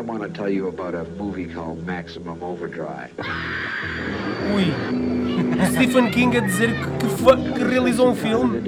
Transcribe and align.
I 0.00 0.02
want 0.02 0.22
to 0.22 0.30
tell 0.30 0.48
you 0.48 0.68
about 0.68 0.94
a 0.94 1.04
movie 1.20 1.44
called 1.44 1.86
Maximum 1.86 2.42
Overdrive. 2.42 3.12
Ui. 4.50 4.64
Stephen 5.72 6.10
King 6.10 6.36
a 6.36 6.40
dizer 6.40 6.70
que, 6.70 7.06
que, 7.06 7.52
que 7.52 7.64
realizou 7.64 8.08
um 8.08 8.14
filme. 8.14 8.60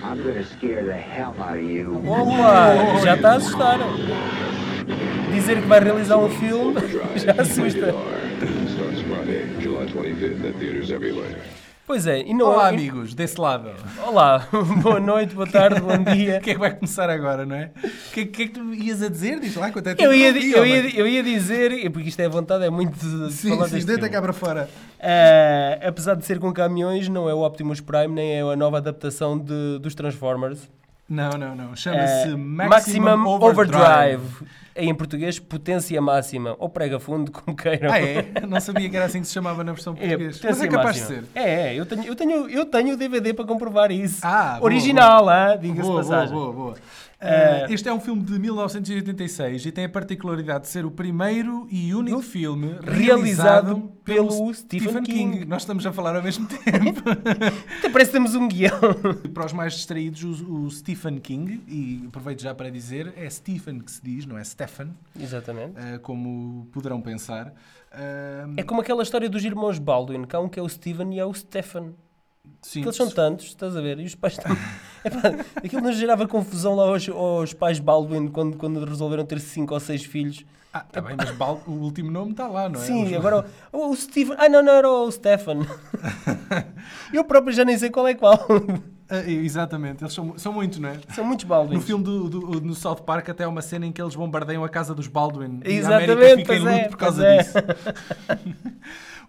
I'm 0.00 0.22
gonna 0.22 0.44
scare 0.44 0.84
the 0.84 0.96
hell 0.96 1.34
out 1.40 1.56
of 1.56 1.64
you. 1.64 2.04
Opa, 2.06 3.00
já 3.02 3.16
está 3.16 3.32
a 3.32 3.34
assustar. 3.34 3.80
Dizer 5.32 5.60
que 5.60 5.66
vai 5.66 5.80
realizar 5.80 6.18
um 6.18 6.30
filme 6.30 6.80
já 7.16 7.32
assusta. 7.32 7.92
Starts 8.68 9.00
Friday, 9.08 9.60
July 9.60 9.86
25th 9.86 10.44
at 10.46 10.54
theaters 10.60 10.92
everywhere. 10.92 11.34
Pois 11.86 12.06
é, 12.06 12.20
e 12.22 12.32
não 12.32 12.46
Olá, 12.46 12.72
e- 12.72 12.74
amigos, 12.76 13.12
desse 13.12 13.38
lado. 13.38 13.70
Olá, 14.06 14.48
boa 14.82 14.98
noite, 14.98 15.34
boa 15.34 15.46
tarde, 15.46 15.82
bom 15.82 15.98
dia. 16.14 16.38
O 16.38 16.40
que 16.40 16.50
é 16.50 16.54
que 16.54 16.58
vai 16.58 16.74
começar 16.74 17.10
agora, 17.10 17.44
não 17.44 17.54
é? 17.56 17.70
O 17.76 18.12
que, 18.12 18.20
é- 18.20 18.24
que 18.26 18.42
é 18.42 18.46
que 18.46 18.52
tu 18.54 18.72
ias 18.72 19.02
a 19.02 19.08
dizer? 19.10 19.38
Diz 19.38 19.54
lá 19.54 19.70
quanto 19.70 19.88
é 19.88 19.94
Eu 19.98 20.14
ia, 20.14 20.32
tempo 20.32 20.46
eu, 20.56 20.66
ia, 20.66 20.98
eu 20.98 21.06
ia 21.06 21.22
dizer, 21.22 21.90
porque 21.90 22.08
isto 22.08 22.20
é 22.20 22.28
vontade, 22.28 22.64
é 22.64 22.70
muito 22.70 22.94
de 22.96 23.30
Sim, 23.34 23.50
falar 23.50 23.68
sim, 23.68 23.84
deste 23.84 24.08
cá 24.08 24.22
para 24.22 24.32
fora. 24.32 24.70
Ah, 24.98 25.78
apesar 25.86 26.14
de 26.14 26.24
ser 26.24 26.38
com 26.38 26.50
caminhões, 26.54 27.06
não 27.10 27.28
é 27.28 27.34
o 27.34 27.44
Optimus 27.44 27.82
Prime, 27.82 28.08
nem 28.14 28.32
é 28.32 28.40
a 28.40 28.56
nova 28.56 28.78
adaptação 28.78 29.38
de- 29.38 29.78
dos 29.78 29.94
Transformers. 29.94 30.70
Não, 31.08 31.30
não, 31.32 31.54
não. 31.54 31.76
Chama-se 31.76 32.30
Ah, 32.32 32.36
Maximum, 32.36 33.26
Overdrive. 33.26 34.46
Em 34.76 34.92
português, 34.92 35.38
potência 35.38 36.00
máxima, 36.02 36.56
ou 36.58 36.68
prega 36.68 36.98
fundo, 36.98 37.30
como 37.30 37.56
queiram. 37.56 37.92
Ah, 37.92 38.00
é? 38.00 38.26
Não 38.48 38.58
sabia 38.60 38.90
que 38.90 38.96
era 38.96 39.06
assim 39.06 39.20
que 39.20 39.26
se 39.28 39.32
chamava 39.32 39.62
na 39.62 39.72
versão 39.72 39.92
É, 39.92 39.96
portuguesa. 40.08 40.30
Mas 40.30 40.38
potência 40.40 40.64
é 40.64 40.68
capaz 40.68 40.96
de 40.96 41.00
máxima. 41.02 41.22
ser. 41.22 41.28
É, 41.40 41.50
é, 41.68 41.74
eu 41.78 41.86
tenho, 41.86 42.04
eu, 42.04 42.16
tenho, 42.16 42.50
eu 42.50 42.66
tenho 42.66 42.94
o 42.94 42.96
DVD 42.96 43.32
para 43.32 43.44
comprovar 43.44 43.92
isso. 43.92 44.20
Ah, 44.24 44.58
Original, 44.60 45.28
ah, 45.28 45.54
diga-se 45.54 45.82
Boa, 45.82 46.02
boa, 46.02 46.02
passagem. 46.02 46.34
boa, 46.34 46.52
boa. 46.52 46.74
Ah, 47.24 47.66
este 47.72 47.88
é 47.88 47.92
um 47.92 48.00
filme 48.00 48.22
de 48.22 48.38
1986 48.38 49.66
e 49.66 49.72
tem 49.72 49.84
a 49.86 49.88
particularidade 49.88 50.64
de 50.64 50.70
ser 50.70 50.84
o 50.84 50.90
primeiro 50.90 51.66
e 51.70 51.94
único 51.94 52.20
filme 52.20 52.76
Realizado 52.82 53.90
pelo 54.04 54.52
Stephen 54.52 55.02
King. 55.02 55.44
Nós 55.44 55.62
estamos 55.62 55.86
a 55.86 55.92
falar 55.92 56.14
ao 56.16 56.22
mesmo 56.22 56.46
tempo. 56.46 57.02
Até 57.78 57.88
parece 57.90 58.10
que 58.10 58.16
temos 58.16 58.34
um 58.34 58.46
guião. 58.46 58.78
Para 59.32 59.46
os 59.46 59.52
mais 59.52 59.72
distraídos, 59.74 60.22
o, 60.42 60.64
o 60.64 60.70
Stephen 60.70 61.18
King, 61.18 61.62
e 61.66 62.04
aproveito 62.08 62.42
já 62.42 62.54
para 62.54 62.70
dizer, 62.70 63.12
é 63.16 63.28
Stephen 63.30 63.80
que 63.80 63.90
se 63.90 64.02
diz, 64.02 64.26
não 64.26 64.36
é 64.36 64.44
Stephen, 64.44 64.90
Exatamente. 65.18 65.74
ah, 65.76 65.98
como 66.00 66.66
poderão 66.72 67.00
pensar. 67.00 67.54
Ah, 67.90 68.46
É 68.56 68.62
como 68.62 68.80
aquela 68.80 69.02
história 69.02 69.28
dos 69.30 69.44
irmãos 69.44 69.78
Baldwin, 69.78 70.24
que 70.24 70.36
há 70.36 70.40
um 70.40 70.48
que 70.48 70.58
é 70.58 70.62
o 70.62 70.68
Steven 70.68 71.14
e 71.14 71.18
é 71.18 71.24
o 71.24 71.32
Stephen. 71.32 71.94
sim, 72.60 72.80
Que 72.82 72.88
eles 72.88 72.96
são 72.96 73.08
tantos, 73.10 73.46
estás 73.46 73.76
a 73.76 73.80
ver? 73.80 73.98
E 73.98 74.04
os 74.04 74.14
pais 74.14 74.36
também. 74.36 74.58
Epá, 75.04 75.44
aquilo 75.56 75.82
nos 75.82 75.96
gerava 75.96 76.26
confusão 76.26 76.74
lá 76.74 76.84
aos, 76.84 77.08
aos 77.08 77.52
pais 77.52 77.78
Baldwin 77.78 78.28
quando, 78.28 78.56
quando 78.56 78.84
resolveram 78.84 79.24
ter 79.24 79.38
cinco 79.40 79.74
ou 79.74 79.80
seis 79.80 80.04
filhos. 80.04 80.44
Ah, 80.72 80.80
tá 80.80 81.00
bem, 81.00 81.14
mas 81.16 81.30
Bal- 81.30 81.62
o 81.68 81.70
último 81.72 82.10
nome 82.10 82.32
está 82.32 82.48
lá, 82.48 82.68
não 82.68 82.80
é? 82.80 82.84
Sim, 82.84 83.14
agora 83.14 83.46
o, 83.72 83.90
o 83.90 83.94
Steven. 83.96 84.34
Ah, 84.40 84.48
não, 84.48 84.60
não, 84.62 84.72
era 84.72 84.90
o 84.90 85.08
Stefan. 85.10 85.60
Eu 87.12 87.22
próprio 87.24 87.52
já 87.54 87.64
nem 87.64 87.78
sei 87.78 87.90
qual 87.90 88.08
é 88.08 88.14
qual. 88.14 88.44
Ah, 89.08 89.20
exatamente, 89.30 90.02
eles 90.02 90.14
são, 90.14 90.36
são 90.38 90.52
muitos, 90.52 90.78
não 90.78 90.88
é? 90.88 90.98
São 91.14 91.24
muitos 91.24 91.44
Baldwins. 91.44 91.78
No 91.78 91.86
filme 91.86 92.02
do, 92.02 92.28
do- 92.28 92.60
no 92.60 92.74
South 92.74 93.02
Park 93.06 93.28
até 93.28 93.44
há 93.44 93.48
uma 93.48 93.60
cena 93.62 93.84
em 93.86 93.92
que 93.92 94.00
eles 94.02 94.16
bombardeiam 94.16 94.64
a 94.64 94.68
casa 94.68 94.94
dos 94.94 95.06
Baldwin. 95.06 95.60
e 95.64 95.68
a 95.68 95.72
Exatamente, 95.72 96.10
América 96.12 96.36
fica 96.38 96.54
em 96.56 96.60
pois 96.62 96.74
é, 96.74 96.76
luto 96.78 96.88
por 96.90 96.96
causa 96.96 97.26
é. 97.26 97.36
disso. 97.42 97.54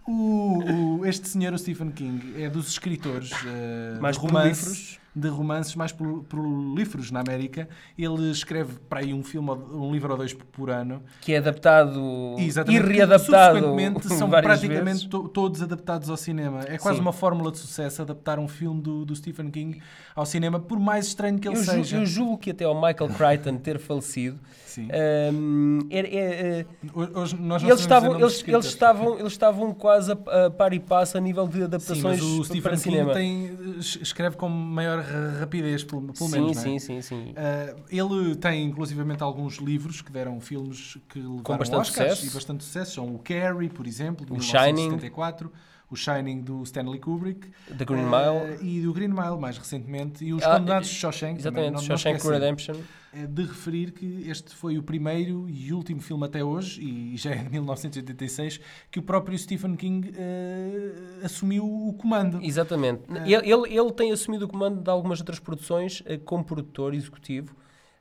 O- 0.08 0.98
o- 1.00 1.06
este 1.06 1.28
senhor, 1.28 1.52
o 1.52 1.58
Stephen 1.58 1.90
King, 1.90 2.40
é 2.40 2.48
dos 2.48 2.68
escritores 2.68 3.30
eh, 3.44 3.98
Mais 4.00 4.16
de, 4.16 4.22
romance, 4.24 4.62
prolíferos. 4.62 4.98
De 5.18 5.28
romances 5.28 5.74
mais 5.74 5.92
pro- 5.92 6.22
prolíferos 6.24 7.10
na 7.10 7.20
América. 7.20 7.66
Ele 7.96 8.30
escreve 8.30 8.74
para 8.86 9.00
aí 9.00 9.14
um 9.14 9.22
filme, 9.22 9.50
um 9.50 9.90
livro 9.90 10.10
ou 10.12 10.18
dois 10.18 10.34
por, 10.34 10.68
ano. 10.68 11.02
Que 11.22 11.32
é 11.32 11.38
adaptado 11.38 12.34
Exatamente, 12.38 12.84
e 12.84 12.86
readaptado 12.96 13.54
subsequentemente 13.58 14.08
são 14.14 14.28
praticamente 14.28 15.08
to- 15.08 15.26
todos 15.28 15.62
adaptados 15.62 16.10
ao 16.10 16.16
cinema. 16.18 16.60
É 16.66 16.76
quase 16.76 16.98
Sim. 16.98 17.02
uma 17.02 17.12
fórmula 17.14 17.50
de 17.50 17.58
sucesso 17.58 18.02
adaptar 18.02 18.38
um 18.38 18.46
filme 18.46 18.82
do, 18.82 19.06
do 19.06 19.16
Stephen 19.16 19.50
King 19.50 19.80
ao 20.14 20.26
cinema, 20.26 20.60
por 20.60 20.78
mais 20.78 21.06
estranho 21.06 21.38
que 21.38 21.48
ele 21.48 21.56
Eu, 21.56 21.64
seja. 21.64 21.96
eu 21.96 22.04
julgo 22.06 22.36
que 22.36 22.50
até 22.50 22.64
ao 22.64 22.74
Michael 22.74 23.08
Crichton 23.16 23.56
ter 23.56 23.78
falecido, 23.78 24.38
Sim. 24.66 24.88
hum, 25.32 25.78
era- 25.90 26.08
é- 26.08 26.14
é- 26.60 26.66
Hoje- 26.92 27.12
Hoje 27.14 27.36
nós 27.40 27.62
não 27.62 27.70
eles, 27.70 27.80
estavam, 27.80 28.18
eles, 28.20 28.44
eles, 28.46 28.66
estavam, 28.66 29.18
eles 29.18 29.32
estavam 29.32 29.72
quase 29.72 30.12
a, 30.12 30.46
a 30.46 30.50
par 30.50 30.72
e 30.74 30.80
passo 30.80 31.16
a 31.16 31.20
nível 31.20 31.46
de 31.48 31.58
Sim, 31.58 31.64
adaptações 31.64 32.02
mas 32.02 32.22
o 32.22 32.36
para 32.36 32.44
Stephen 32.44 32.70
King 32.72 32.82
cinema. 32.82 33.12
tem, 33.14 33.50
es- 33.78 33.98
escreve 34.02 34.36
com 34.36 34.48
maior 34.48 35.05
rapidez, 35.40 35.84
pelo, 35.84 36.02
pelo 36.02 36.16
sim, 36.16 36.28
menos. 36.30 36.56
não 36.56 36.62
é? 36.62 36.64
sim, 36.64 36.78
sim, 36.78 37.02
sim. 37.02 37.34
Ah, 37.36 37.74
ele 37.90 38.34
tem 38.36 38.64
inclusivamente 38.64 39.22
alguns 39.22 39.56
livros 39.56 40.00
que 40.02 40.10
deram 40.10 40.40
filmes 40.40 40.98
que 41.08 41.18
levaram 41.18 41.58
bastante 41.58 41.80
Oscars 41.80 42.10
sucesso. 42.18 42.26
e 42.26 42.30
bastante 42.34 42.64
sucesso. 42.64 42.94
São 42.94 43.14
o 43.14 43.18
Carrie, 43.18 43.68
por 43.68 43.86
exemplo, 43.86 44.24
de 44.24 44.32
O 44.32 44.36
1974, 44.36 45.50
o 45.90 45.96
Shining 45.96 46.40
do 46.42 46.62
Stanley 46.64 46.98
Kubrick 46.98 47.48
The 47.78 47.84
Green 47.84 48.04
ah, 48.12 48.32
Mile. 48.58 48.58
e 48.60 48.82
do 48.82 48.92
Green 48.92 49.08
Mile, 49.08 49.38
mais 49.38 49.56
recentemente, 49.56 50.24
e 50.24 50.32
os 50.32 50.42
Ah, 50.42 50.58
Condenados 50.58 50.88
de 50.88 50.94
Shawshank. 50.96 51.38
Exatamente, 51.40 51.66
não- 51.72 51.80
não 51.80 51.86
Shawshank 51.86 52.16
esquecer. 52.16 52.40
Redemption. 52.40 52.76
É 53.12 53.26
de 53.26 53.42
referir 53.44 53.92
que 53.92 54.28
este 54.28 54.54
foi 54.54 54.76
o 54.76 54.82
primeiro 54.82 55.48
e 55.48 55.72
último 55.72 56.00
filme 56.02 56.26
até 56.26 56.44
hoje, 56.44 56.82
e 56.82 57.16
já 57.16 57.30
é 57.30 57.36
de 57.36 57.48
1986, 57.50 58.60
que 58.90 58.98
o 58.98 59.02
próprio 59.02 59.38
Stephen 59.38 59.74
King 59.76 60.12
ah, 60.16 61.24
assumiu 61.24 61.64
o 61.64 61.92
comando. 61.94 62.40
Exatamente. 62.42 63.02
É. 63.14 63.22
Ele, 63.30 63.50
ele, 63.52 63.78
ele 63.78 63.92
tem 63.92 64.12
assumido 64.12 64.44
o 64.44 64.48
comando 64.48 64.82
de 64.82 64.90
algumas 64.90 65.20
outras 65.20 65.38
produções 65.38 66.02
eh, 66.06 66.18
como 66.18 66.44
produtor 66.44 66.92
executivo, 66.94 67.54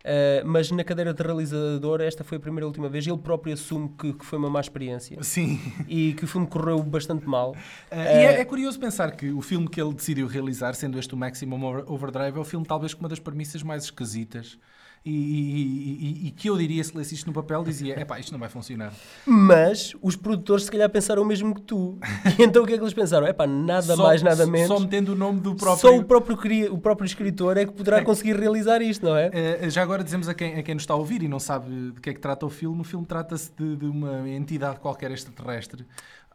eh, 0.07 0.43
mas 0.45 0.69
na 0.69 0.83
cadeira 0.83 1.13
de 1.13 1.23
realizador 1.23 1.99
esta 1.99 2.23
foi 2.23 2.38
a 2.38 2.39
primeira 2.39 2.66
e 2.66 2.67
última 2.67 2.88
vez. 2.88 3.07
Ele 3.07 3.17
próprio 3.17 3.53
assume 3.55 3.89
que, 3.97 4.13
que 4.13 4.23
foi 4.23 4.38
uma 4.38 4.49
má 4.49 4.61
experiência 4.61 5.17
Sim. 5.23 5.59
e 5.88 6.13
que 6.13 6.23
o 6.23 6.27
filme 6.27 6.45
correu 6.45 6.81
bastante 6.83 7.27
mal. 7.27 7.51
Uh, 7.51 7.95
e 7.95 7.97
é, 7.97 8.41
é 8.41 8.45
curioso 8.45 8.79
pensar 8.79 9.11
que 9.15 9.31
o 9.31 9.41
filme 9.41 9.67
que 9.67 9.81
ele 9.81 9.94
decidiu 9.94 10.27
realizar, 10.27 10.75
sendo 10.75 10.99
este 10.99 11.13
o 11.15 11.17
Maximum 11.17 11.63
Over- 11.63 11.91
Overdrive, 11.91 12.38
é 12.38 12.39
o 12.39 12.45
filme 12.45 12.65
talvez 12.65 12.94
com 12.94 12.99
uma 13.01 13.09
das 13.09 13.19
premissas 13.19 13.63
mais 13.63 13.85
esquisitas. 13.85 14.59
E, 15.07 15.11
e- 15.11 16.23
e- 16.23 16.27
e 16.27 16.31
que 16.31 16.49
eu 16.49 16.57
diria, 16.57 16.83
se 16.83 16.97
lesse 16.97 17.13
isto 17.13 17.27
no 17.27 17.33
papel, 17.33 17.63
dizia: 17.63 17.99
epá, 17.99 18.19
isto 18.19 18.31
não 18.31 18.39
vai 18.39 18.49
funcionar. 18.49 18.91
Mas 19.25 19.93
os 20.01 20.16
produtores 20.16 20.66
se 20.66 20.71
calhar 20.71 20.89
pensaram 20.89 21.21
o 21.21 21.25
mesmo 21.25 21.53
que 21.53 21.61
tu. 21.61 21.99
E 22.39 22.43
então 22.43 22.63
o 22.63 22.66
que 22.66 22.73
é 22.73 22.77
que 22.77 22.83
eles 22.83 22.93
pensaram? 22.93 23.27
É 23.27 23.31
pá, 23.31 23.45
nada 23.45 23.95
Só- 23.95 24.01
mais, 24.03 24.23
nada 24.23 24.47
menos. 24.47 24.67
Só 24.67 24.79
metendo 24.79 25.13
o 25.13 25.15
nome 25.15 25.39
do 25.41 25.53
próprio. 25.55 25.79
Só 25.79 25.95
o 25.95 26.03
próprio, 26.03 26.73
o 26.73 26.77
próprio 26.79 27.05
escritor 27.05 27.55
é 27.57 27.65
que 27.65 27.71
poderá 27.73 27.97
É. 27.99 28.03
conseguir 28.03 28.35
realizar 28.35 28.81
isto, 28.81 29.05
não 29.05 29.15
é? 29.15 29.29
Uh, 29.63 29.69
já 29.69 29.83
agora 29.83 30.03
dizemos 30.03 30.27
a 30.27 30.33
quem, 30.33 30.55
a 30.57 30.63
quem 30.63 30.73
nos 30.73 30.81
está 30.83 30.95
a 30.95 30.97
ouvir 30.97 31.21
e 31.21 31.27
não 31.27 31.39
sabe 31.39 31.91
de 31.91 32.01
que 32.01 32.09
é 32.09 32.13
que 32.13 32.19
trata 32.19 32.44
o 32.45 32.49
filme: 32.49 32.81
o 32.81 32.83
filme 32.83 33.05
trata-se 33.05 33.51
de, 33.55 33.75
de 33.75 33.85
uma 33.85 34.27
entidade 34.27 34.79
qualquer 34.79 35.11
extraterrestre, 35.11 35.85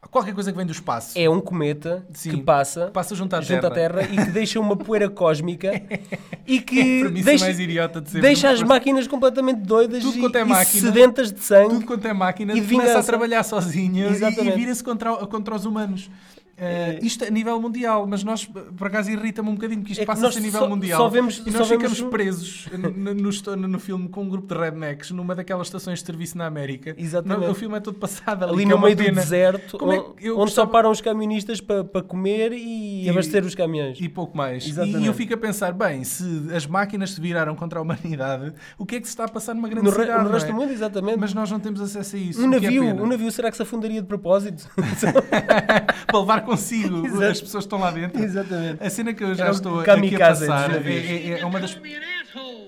qualquer 0.09 0.33
coisa 0.33 0.51
que 0.51 0.57
vem 0.57 0.65
do 0.65 0.71
espaço, 0.71 1.17
É 1.17 1.29
um 1.29 1.39
cometa 1.39 2.05
Sim. 2.13 2.31
que 2.31 2.37
passa, 2.41 2.87
que 2.87 2.91
passa 2.91 3.13
junto 3.15 3.35
à 3.35 3.41
junto 3.41 3.65
à 3.67 3.69
Terra. 3.71 3.99
Terra 3.99 4.13
e 4.13 4.25
que 4.25 4.31
deixa 4.31 4.59
uma 4.59 4.75
poeira 4.75 5.09
cósmica 5.09 5.71
e 6.47 6.57
É 6.57 6.61
que 6.61 6.99
premissa 7.01 7.25
deixa, 7.25 7.45
mais 7.45 7.59
idiota 7.59 8.01
de 8.01 8.07
sempre. 8.09 8.21
deixa 8.27 8.49
as 8.49 8.61
máquinas 8.63 9.07
completamente 9.07 9.59
doidas 9.61 10.01
Tudo 10.03 10.17
e, 10.17 10.21
quanto 10.21 10.35
é 10.37 10.41
e 10.41 10.45
máquina, 10.45 10.81
sedentas 10.87 11.31
de 11.31 11.39
sangue. 11.41 11.75
tudo 11.75 11.85
quanto 11.85 12.07
é 12.07 12.13
máquina, 12.13 12.53
E 12.53 12.61
começa 12.61 12.99
a 12.99 13.03
trabalhar 13.03 13.43
sozinho 13.43 14.11
e- 14.11 14.47
e, 14.47 14.51
vira-se 14.51 14.83
contra, 14.83 15.15
contra 15.27 15.55
os 15.55 15.65
humanos. 15.65 16.09
Uh, 16.57 16.63
É. 16.63 16.99
isto 17.01 17.23
a 17.25 17.29
nível 17.29 17.59
mundial, 17.59 18.05
mas 18.07 18.23
nós, 18.23 18.45
por 18.45 18.85
acaso, 18.87 19.09
irrita-me 19.09 19.49
um 19.49 19.55
bocadinho 19.55 19.81
que 19.83 19.93
isto 19.93 20.01
É 20.01 20.05
passa-se 20.05 20.37
a 20.37 20.41
nível 20.41 20.59
só- 20.61 20.69
mundial. 20.69 20.99
só 21.01 21.09
vemos- 21.09 21.37
e 21.39 21.49
nós 21.49 21.53
vemos 21.53 21.69
ficamos 21.69 22.01
um- 22.01 22.09
presos 22.09 22.67
no, 22.71 23.13
no, 23.15 23.67
no 23.67 23.79
filme 23.79 24.07
com 24.09 24.21
um 24.23 24.29
grupo 24.29 24.53
de 24.53 24.59
rednecks 24.59 25.09
numa 25.11 25.33
daquelas 25.33 25.67
estações 25.67 25.99
de 25.99 26.05
serviço 26.05 26.37
na 26.37 26.45
América. 26.45 26.93
Exatamente. 26.97 27.45
No- 27.47 27.51
o 27.51 27.55
filme 27.55 27.77
é 27.77 27.79
todo 27.79 27.95
passado 27.97 28.43
ali, 28.43 28.53
Ali 28.53 28.63
é 28.63 28.65
no 28.67 28.75
uma 28.75 28.85
meio 28.85 28.95
do 28.95 29.03
pena. 29.03 29.21
deserto, 29.21 29.77
Como 29.77 29.91
é 29.91 29.99
onde, 29.99 30.11
onde 30.11 30.25
só 30.29 30.35
gostava- 30.35 30.69
param 30.71 30.91
os 30.91 31.01
camionistas 31.01 31.59
para 31.59 31.83
para 31.83 32.03
comer 32.03 32.51
e, 32.53 33.05
E- 33.05 33.09
abastecer 33.09 33.43
os 33.43 33.55
caminhões. 33.55 33.97
E 33.99 34.07
pouco 34.07 34.37
mais. 34.37 34.67
Exatamente. 34.67 35.03
E 35.03 35.07
eu 35.07 35.13
fico 35.13 35.33
a 35.33 35.37
pensar, 35.37 35.73
bem, 35.73 36.03
se 36.03 36.23
as 36.55 36.67
máquinas 36.67 37.11
se 37.11 37.21
viraram 37.21 37.55
contra 37.55 37.79
a 37.79 37.81
humanidade, 37.81 38.53
o 38.77 38.85
que 38.85 38.97
é 38.97 38.99
que 39.01 39.07
se 39.07 39.13
está 39.13 39.23
a 39.25 39.27
passar 39.27 39.55
numa 39.55 39.67
grande 39.67 39.85
no, 39.85 39.91
re- 39.91 40.03
cidade? 40.03 40.19
no 40.19 40.25
não 40.25 40.31
resto 40.33 40.49
é? 40.49 40.51
do 40.51 40.55
mundo, 40.59 40.71
exatamente. 40.71 41.17
Mas 41.17 41.33
nós 41.33 41.49
não 41.49 41.59
temos 41.59 41.81
acesso 41.81 42.15
a 42.15 42.19
isso. 42.19 42.39
um 42.41 42.45
é 42.45 42.59
navio, 42.59 42.83
um 42.83 43.07
navio 43.07 43.31
será 43.31 43.49
que 43.49 43.57
se 43.57 43.63
afundaria 43.63 43.99
de 44.01 44.07
propósito? 44.07 44.69
para 46.07 46.19
levar 46.19 46.41
consigo 46.51 47.05
Exato. 47.07 47.23
as 47.23 47.41
pessoas 47.41 47.63
estão 47.63 47.79
lá 47.79 47.91
dentro. 47.91 48.21
exatamente. 48.23 48.83
A 48.83 48.89
cena 48.89 49.13
que 49.13 49.23
eu 49.23 49.33
já 49.35 49.45
Era 49.45 49.53
estou 49.53 49.79
aqui 49.79 50.15
a 50.15 50.19
passar 50.19 50.85
é, 50.85 50.89
é- 50.89 51.39
é 51.39 51.45
uma 51.45 51.59
das. 51.59 51.77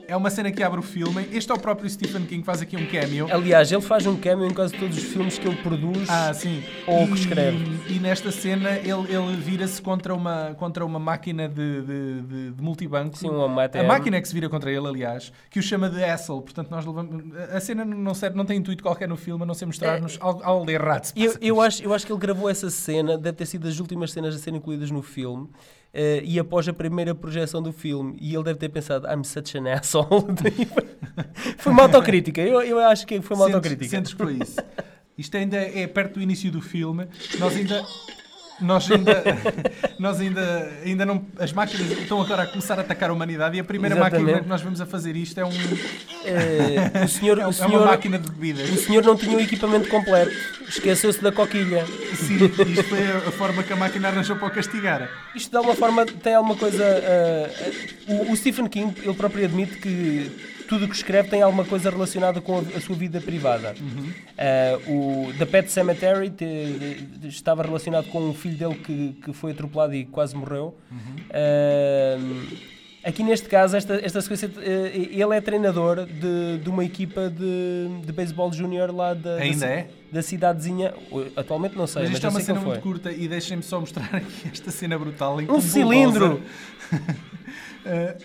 É 0.07 0.15
uma 0.15 0.29
cena 0.29 0.51
que 0.51 0.61
abre 0.61 0.79
o 0.79 0.83
filme. 0.83 1.27
Este 1.31 1.51
é 1.51 1.53
o 1.55 1.59
próprio 1.59 1.89
Stephen 1.89 2.25
King 2.25 2.41
que 2.41 2.45
faz 2.45 2.61
aqui 2.61 2.75
um 2.75 2.85
cameo. 2.85 3.27
Aliás, 3.31 3.71
ele 3.71 3.81
faz 3.81 4.05
um 4.05 4.15
cameo 4.17 4.45
em 4.45 4.53
quase 4.53 4.73
todos 4.75 4.97
os 4.97 5.03
filmes 5.03 5.37
que 5.37 5.47
ele 5.47 5.55
produz. 5.57 6.09
Ah, 6.09 6.33
sim. 6.33 6.63
Ou 6.87 7.03
e, 7.03 7.07
que 7.07 7.13
escreve. 7.13 7.57
E 7.89 7.99
nesta 7.99 8.31
cena 8.31 8.71
ele, 8.71 9.13
ele 9.13 9.35
vira-se 9.37 9.81
contra 9.81 10.13
uma, 10.13 10.53
contra 10.57 10.85
uma 10.85 10.99
máquina 10.99 11.47
de, 11.47 11.81
de, 11.81 12.21
de- 12.21 12.51
de 12.51 12.61
multibanco. 12.61 13.17
Sim, 13.17 13.29
uma 13.29 13.61
A 13.61 13.65
ATM. 13.65 13.87
máquina 13.87 14.17
é 14.17 14.21
que 14.21 14.27
se 14.27 14.33
vira 14.33 14.49
contra 14.49 14.71
ele, 14.71 14.85
aliás, 14.87 15.31
que 15.49 15.59
o 15.59 15.63
chama 15.63 15.89
de 15.89 16.03
Hassel. 16.03 16.41
Portanto, 16.41 16.69
nós 16.69 16.85
levamos. 16.85 17.23
A 17.53 17.59
cena 17.59 17.85
não, 17.85 18.13
serve, 18.13 18.35
não 18.37 18.45
tem 18.45 18.57
intuito 18.57 18.83
qualquer 18.83 19.07
no 19.07 19.15
filme, 19.17 19.43
a 19.43 19.45
não 19.45 19.53
ser 19.53 19.65
mostrar-nos 19.65 20.17
algo, 20.19 20.41
algo 20.43 20.65
de 20.65 20.73
errado. 20.73 21.05
se 21.05 21.13
Eu, 21.21 21.35
eu, 21.41 21.61
acho, 21.61 21.81
eu 21.83 21.93
acho 21.93 22.05
que 22.05 22.11
ele 22.11 22.19
gravou 22.19 22.49
essa 22.49 22.69
cena, 22.69 23.17
deve 23.17 23.37
ter 23.37 23.45
sido 23.45 23.67
das 23.67 23.79
últimas 23.79 24.11
cenas 24.11 24.35
a 24.35 24.37
serem 24.39 24.59
incluídas 24.59 24.91
no 24.91 25.01
filme. 25.01 25.47
Eh, 25.93 26.21
e 26.23 26.39
após 26.39 26.67
a 26.67 26.73
primeira 26.73 27.13
projeção 27.13 27.61
do 27.61 27.71
filme, 27.71 28.17
e 28.19 28.33
ele 28.33 28.43
deve 28.43 28.59
ter 28.59 28.69
pensado, 28.69 29.07
I'm 29.07 29.23
such 29.23 29.57
an 29.57 29.71
asshole. 29.73 30.25
foi 31.57 31.71
uma 31.71 31.83
autocrítica, 31.83 32.41
eu, 32.41 32.61
eu 32.61 32.79
acho 32.79 33.05
que 33.05 33.21
foi 33.21 33.35
uma 33.37 33.45
Sentes- 33.45 33.55
autocrítica. 33.55 33.89
Sentes 33.89 34.11
foi 34.11 34.33
isso. 34.41 34.59
Isto 35.17 35.37
ainda 35.37 35.57
é 35.57 35.85
perto 35.85 36.15
do 36.15 36.21
início 36.21 36.51
do 36.51 36.59
filme. 36.61 37.07
Nós 37.39 37.55
ainda. 37.55 37.85
Nós 38.61 38.89
ainda, 38.91 39.23
nós 39.99 40.19
ainda, 40.21 40.71
ainda 40.85 41.05
não. 41.05 41.25
As 41.39 41.51
máquinas 41.51 41.89
estão 41.91 42.21
agora 42.21 42.43
a 42.43 42.45
começar 42.47 42.77
a 42.77 42.81
atacar 42.81 43.09
a 43.09 43.13
humanidade 43.13 43.57
e 43.57 43.59
a 43.59 43.63
primeira 43.63 43.95
Exatamente. 43.95 44.21
máquina 44.23 44.43
que 44.43 44.47
nós 44.49 44.61
vemos 44.61 44.79
a 44.79 44.85
fazer 44.85 45.15
isto 45.15 45.39
é, 45.39 45.45
um, 45.45 45.49
Eh, 46.25 47.03
o 47.03 47.07
senhor, 47.09 47.39
é, 47.39 47.43
o 47.43 47.47
um- 47.47 47.49
é 47.49 47.53
senhor, 47.53 47.71
uma 47.81 47.85
máquina 47.87 48.17
de 48.19 48.29
bebidas. 48.31 48.69
o 48.69 48.77
senhor 48.77 49.03
não 49.03 49.17
tinha 49.17 49.35
o 49.35 49.41
equipamento 49.41 49.89
completo, 49.89 50.31
esqueceu-se 50.67 51.21
da 51.21 51.31
coquilha. 51.31 51.85
Sim, 52.15 52.45
isto 52.69 52.83
foi 52.85 52.99
a, 53.11 53.17
a 53.17 53.31
forma 53.31 53.63
que 53.63 53.73
a 53.73 53.75
máquina 53.75 54.07
arranjou 54.07 54.35
para 54.37 54.47
o 54.47 54.51
castigar. 54.51 55.09
Isto 55.35 55.49
de 55.51 55.57
alguma 55.57 55.75
forma 55.75 56.05
tem 56.05 56.35
alguma 56.35 56.55
coisa. 56.55 56.83
ah, 56.85 57.71
o, 58.07 58.31
o 58.31 58.35
Stephen 58.37 58.67
King, 58.67 58.93
ele 59.03 59.13
próprio 59.15 59.43
admite 59.45 59.77
que 59.77 60.31
tudo 60.67 60.85
o 60.85 60.87
que 60.89 60.95
escreve 60.95 61.29
tem 61.29 61.41
alguma 61.41 61.65
coisa 61.65 61.89
relacionada 61.89 62.39
com 62.41 62.57
a, 62.57 62.61
a 62.77 62.81
sua 62.81 62.95
vida 62.95 63.19
privada. 63.21 63.75
Ah, 64.37 64.79
o 64.87 65.31
The 65.37 65.45
Pet 65.45 65.71
Cemetery 65.71 66.29
te- 66.29 67.07
te- 67.21 67.27
estava 67.27 67.63
relacionado 67.63 68.07
com 68.09 68.19
um 68.21 68.33
filho 68.33 68.57
dele 68.57 68.75
que, 68.75 69.13
que 69.23 69.33
foi 69.33 69.51
atropelado 69.51 69.93
e 69.93 70.05
quase 70.05 70.35
morreu. 70.35 70.77
Ah, 71.31 72.17
aqui 73.03 73.23
neste 73.23 73.47
caso, 73.49 73.75
esta, 73.75 73.95
esta 73.95 74.21
sequência, 74.21 74.49
eh, 74.61 75.09
ele 75.11 75.35
é 75.35 75.41
treinador 75.41 76.05
de, 76.05 76.57
de 76.59 76.69
uma 76.69 76.85
equipa 76.85 77.29
de, 77.29 77.87
de 78.05 78.11
beisebol 78.13 78.51
júnior 78.53 78.95
lá 78.95 79.13
da, 79.13 79.35
da 79.35 79.41
Ainda 79.41 79.57
ci- 79.57 79.65
é? 79.65 79.87
da 80.11 80.21
cidadezinha. 80.21 80.93
Atualmente 81.35 81.75
não 81.75 81.85
sei, 81.87 82.03
Mas 82.03 82.11
mas, 82.11 82.17
isto 82.17 82.27
é 82.27 82.29
uma 82.29 82.41
cena 82.41 82.59
muito 82.61 82.79
curta 82.81 83.11
e 83.11 83.27
deixem-me 83.27 83.63
só 83.63 83.79
mostrar 83.79 84.09
aqui 84.15 84.49
esta 84.51 84.71
cena 84.71 84.97
brutal. 84.97 85.37
Um 85.49 85.59
cilindro! 85.61 86.41
Eh, 87.85 88.15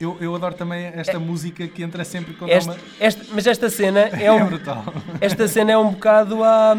eu, 0.00 0.16
eu 0.20 0.34
adoro 0.34 0.54
também 0.54 0.86
esta 0.94 1.18
música 1.18 1.66
que 1.66 1.82
entra 1.82 2.04
sempre 2.04 2.34
quando 2.34 2.50
Este- 2.50 2.68
uma. 2.70 2.76
este- 3.00 3.22
mas 3.32 3.46
esta 3.46 3.68
cena 3.68 4.00
é 4.00 4.24
É 4.26 4.32
um, 4.32 4.46
brutal. 4.46 4.84
esta 5.20 5.48
cena 5.48 5.72
é 5.72 5.78
um 5.78 5.90
bocado 5.90 6.42
a, 6.44 6.74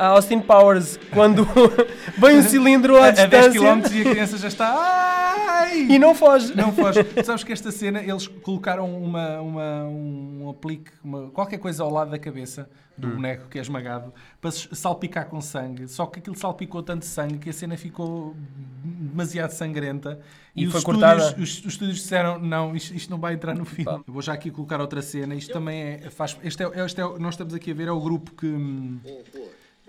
a 0.00 0.06
Austin 0.08 0.40
Powers, 0.40 0.98
quando 1.12 1.46
vem 2.18 2.38
um 2.38 2.42
cilindro 2.42 2.96
à 2.96 3.06
A, 3.06 3.08
a 3.08 3.26
10 3.26 3.52
distância 3.52 3.60
km 3.90 3.94
e 3.96 4.00
a 4.00 4.10
criança 4.10 4.38
já 4.38 4.48
está. 4.48 4.74
Ai! 4.76 5.82
e 5.88 5.98
não 5.98 6.14
foge. 6.14 6.54
Não 6.56 6.72
foge. 6.72 7.04
Tu 7.04 7.22
Sabes 7.24 7.44
que 7.44 7.52
esta 7.52 7.70
cena 7.70 8.02
eles 8.02 8.26
colocaram 8.26 8.90
uma, 8.92 9.40
uma- 9.40 9.84
um 9.84 10.48
aplique, 10.50 10.90
uma- 11.04 11.30
qualquer 11.30 11.58
coisa 11.58 11.82
ao 11.82 11.90
lado 11.90 12.10
da 12.10 12.18
cabeça 12.18 12.68
do 12.96 13.06
Hum. 13.08 13.14
boneco 13.16 13.48
que 13.48 13.58
é 13.58 13.62
esmagado 13.62 14.12
para 14.40 14.50
salpicar 14.50 15.26
com 15.26 15.40
sangue. 15.40 15.86
Só 15.88 16.06
que 16.06 16.18
aquilo 16.18 16.36
salpicou 16.36 16.82
tanto 16.82 17.04
sangue 17.06 17.38
que 17.38 17.48
a 17.50 17.52
cena 17.52 17.76
ficou 17.76 18.34
demasiado 18.84 19.50
sangrenta. 19.52 20.20
E 20.56 20.66
os 20.66 20.72
foi 20.72 20.80
estúdios, 20.80 21.02
cortada? 21.04 21.40
Os, 21.40 21.58
os 21.60 21.66
estúdios 21.66 21.98
disseram: 21.98 22.38
não, 22.38 22.74
isto, 22.74 22.92
isto 22.94 23.08
não 23.10 23.18
vai 23.18 23.34
entrar 23.34 23.54
no 23.54 23.64
filme. 23.64 23.84
Pá. 23.84 24.00
Eu 24.06 24.12
vou 24.12 24.20
já 24.20 24.32
aqui 24.34 24.50
colocar 24.50 24.80
outra 24.80 25.00
cena. 25.00 25.34
Isto 25.34 25.52
também 25.52 25.80
é. 25.82 26.10
Faz, 26.10 26.36
este 26.42 26.62
é, 26.64 26.84
este 26.84 27.00
é, 27.00 27.04
nós 27.18 27.34
estamos 27.34 27.54
aqui 27.54 27.70
a 27.70 27.74
ver, 27.74 27.88
é 27.88 27.92
o 27.92 28.00
grupo 28.00 28.32
que. 28.32 28.46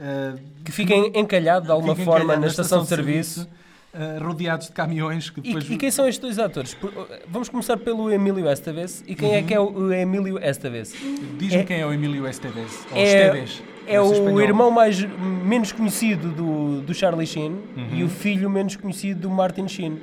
Ah, 0.02 0.36
Que 0.66 0.72
fica 0.72 0.94
en- 0.94 1.12
encalhado 1.16 1.66
de 1.68 1.72
alguma 1.72 1.96
forma 1.96 2.24
encalhado 2.24 2.42
na 2.42 2.48
estação 2.48 2.82
de 2.82 2.88
serviço. 2.90 3.48
ah, 3.94 4.18
rodeados 4.24 4.68
de 4.68 4.74
caminhões 4.74 5.30
que 5.30 5.40
E, 5.40 5.44
depois. 5.44 5.70
e 5.70 5.78
quem 5.78 5.92
são 5.92 6.08
estes 6.08 6.20
dois 6.22 6.40
atores? 6.40 6.74
Por- 6.74 6.92
Vamos 7.28 7.50
começar 7.50 7.78
pelo 7.78 8.12
Emílio 8.12 8.50
Esteves. 8.50 9.04
E 9.08 9.14
quem 9.16 9.36
é 9.36 9.42
que 9.44 9.54
é 9.54 9.60
o 9.60 9.92
Emílio 9.94 10.38
Esteves? 10.40 10.94
Diz-me 11.38 11.60
É- 11.62 11.64
quem 11.64 11.80
é 11.82 11.86
o 11.86 11.94
Emílio 11.94 12.28
Esteves. 12.28 12.86
Ou 12.92 12.98
É, 12.98 13.04
Esteves. 13.28 13.64
é 13.88 14.02
o 14.02 14.12
espanhol. 14.14 14.42
irmão 14.42 14.72
mais, 14.72 15.04
menos 15.46 15.72
conhecido 15.74 16.30
do, 16.30 16.82
do 16.82 16.94
Charlie 16.94 17.28
Sheen 17.28 17.52
Uhum. 17.76 17.90
e 17.96 18.04
o 18.04 18.10
filho 18.10 18.50
menos 18.50 18.76
conhecido 18.76 19.22
do 19.22 19.30
Martin 19.30 19.68
Sheen. 19.68 20.00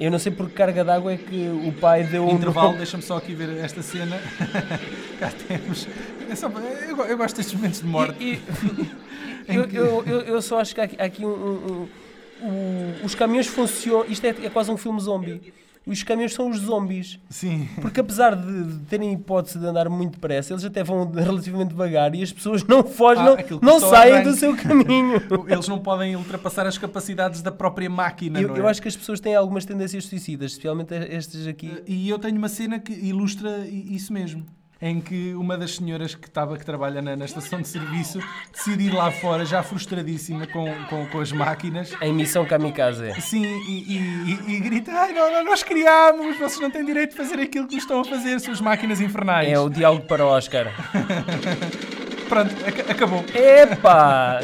Eu 0.00 0.10
não 0.10 0.18
sei 0.18 0.32
por 0.32 0.48
que 0.48 0.54
carga 0.54 0.82
d'água 0.82 1.12
é 1.12 1.16
que 1.16 1.48
o 1.64 1.70
pai 1.74 2.02
deu 2.02 2.26
um 2.26 2.32
Intervalo, 2.34 2.74
deixa-me 2.76 3.04
só 3.04 3.18
aqui 3.18 3.34
ver 3.36 3.56
esta 3.58 3.82
cena. 3.82 4.18
Cá 5.20 5.30
temos. 5.46 5.86
É 6.28 6.34
só- 6.34 6.48
eu, 6.48 6.96
eu 7.04 7.16
gosto 7.16 7.36
destes 7.36 7.54
momentos 7.54 7.80
de 7.80 7.86
morte. 7.86 8.16
E- 8.24 8.32
e- 8.32 8.90
eu, 9.48 9.64
eu, 9.64 10.04
eu, 10.06 10.20
eu 10.20 10.42
só 10.42 10.60
acho 10.60 10.74
que 10.74 10.80
há 10.80 10.84
aqui, 10.84 11.24
um, 11.24 11.28
um- 11.30 11.88
um- 12.46 13.04
os 13.04 13.14
caminhões 13.14 13.46
funcionam. 13.46 14.04
Isto 14.08 14.24
é, 14.26 14.30
é 14.30 14.50
quase 14.50 14.70
um 14.70 14.76
filme 14.76 15.00
zombie. 15.00 15.52
Os 15.84 16.04
caminhões 16.04 16.32
são 16.32 16.48
os 16.48 16.58
zombies. 16.58 17.18
Sim. 17.28 17.68
Porque 17.80 17.98
apesar 17.98 18.36
de, 18.36 18.64
de 18.64 18.78
terem 18.84 19.12
hipótese 19.14 19.58
de 19.58 19.66
andar 19.66 19.88
muito 19.88 20.12
depressa, 20.12 20.52
eles 20.52 20.64
até 20.64 20.84
vão 20.84 21.10
relativamente 21.10 21.70
devagar 21.70 22.14
e 22.14 22.22
as 22.22 22.32
pessoas 22.32 22.62
não 22.62 22.84
fogem, 22.84 23.24
Ah, 23.24 23.36
não, 23.50 23.58
não 23.60 23.80
saem 23.80 24.22
do 24.22 24.32
seu 24.32 24.56
caminho. 24.56 25.20
Eles 25.50 25.66
não 25.66 25.80
podem 25.80 26.14
ultrapassar 26.14 26.68
as 26.68 26.78
capacidades 26.78 27.42
da 27.42 27.50
própria 27.50 27.90
máquina. 27.90 28.40
Eu, 28.40 28.50
não 28.50 28.56
eu 28.58 28.68
é? 28.68 28.70
acho 28.70 28.80
que 28.80 28.86
as 28.86 28.96
pessoas 28.96 29.18
têm 29.18 29.34
algumas 29.34 29.64
tendências 29.64 30.04
suicidas, 30.04 30.52
especialmente 30.52 30.94
estas 30.94 31.48
aqui. 31.48 31.82
E 31.84 32.08
eu 32.08 32.16
tenho 32.20 32.38
uma 32.38 32.48
cena 32.48 32.78
que 32.78 32.92
ilustra 32.92 33.66
isso 33.66 34.12
mesmo. 34.12 34.46
Em 34.84 35.00
que 35.00 35.32
uma 35.34 35.56
das 35.56 35.76
senhoras 35.76 36.12
que, 36.16 36.26
estava, 36.26 36.56
que 36.58 36.64
trabalha 36.66 37.00
na, 37.00 37.14
na 37.14 37.24
estação 37.24 37.60
de 37.62 37.68
serviço 37.68 38.18
decide 38.52 38.86
ir 38.88 38.90
lá 38.92 39.12
fora, 39.12 39.44
já 39.44 39.62
frustradíssima 39.62 40.44
com, 40.48 40.66
com, 40.90 41.06
com 41.06 41.20
as 41.20 41.30
máquinas, 41.30 41.92
A 42.00 42.06
emissão 42.08 42.44
kamikaze. 42.44 43.12
Sim, 43.20 43.44
e, 43.44 43.96
e- 43.96 44.54
e- 44.56 44.58
grita: 44.60 44.90
Ai, 44.90 45.12
não, 45.12 45.30
não, 45.32 45.44
nós 45.44 45.62
criámos, 45.62 46.36
vocês 46.36 46.58
não 46.58 46.68
têm 46.68 46.84
direito 46.84 47.10
de 47.12 47.16
fazer 47.16 47.38
aquilo 47.40 47.68
que 47.68 47.74
nos 47.76 47.84
estão 47.84 48.00
a 48.00 48.04
fazer, 48.04 48.40
suas 48.40 48.60
máquinas 48.60 49.00
infernais. 49.00 49.48
É 49.48 49.56
o 49.56 49.68
diálogo 49.70 50.04
para 50.06 50.26
o 50.26 50.28
Oscar. 50.30 50.66
Pronto, 52.28 52.52
ac- 52.66 52.90
acabou. 52.90 53.24
Epá! 53.32 54.40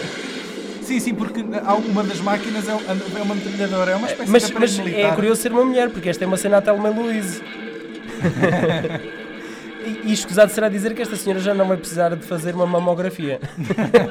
Sim, 0.82 1.00
sim, 1.00 1.14
porque 1.14 1.40
uma 1.42 2.04
das 2.04 2.20
máquinas 2.20 2.68
é, 2.68 2.72
é 2.72 3.22
uma 3.22 3.34
metralhadora, 3.34 3.90
é 3.90 3.96
uma 3.96 4.06
espécie 4.06 4.30
Mas, 4.30 4.46
de 4.46 4.54
mas 4.54 4.72
aparelho 4.74 4.88
é 4.88 4.92
militar. 4.98 5.14
curioso 5.16 5.42
ser 5.42 5.50
uma 5.52 5.64
mulher, 5.64 5.90
porque 5.90 6.08
esta 6.08 6.22
é 6.22 6.26
uma 6.28 6.36
cena 6.36 6.58
à 6.58 6.62
Telma 6.62 6.88
Louise. 6.90 7.42
E, 9.84 10.08
e 10.08 10.12
escusado 10.12 10.50
será 10.52 10.68
dizer 10.68 10.94
que 10.94 11.02
esta 11.02 11.16
senhora 11.16 11.40
já 11.40 11.54
não 11.54 11.66
vai 11.66 11.76
precisar 11.76 12.14
de 12.16 12.24
fazer 12.24 12.54
uma 12.54 12.66
mamografia. 12.66 13.40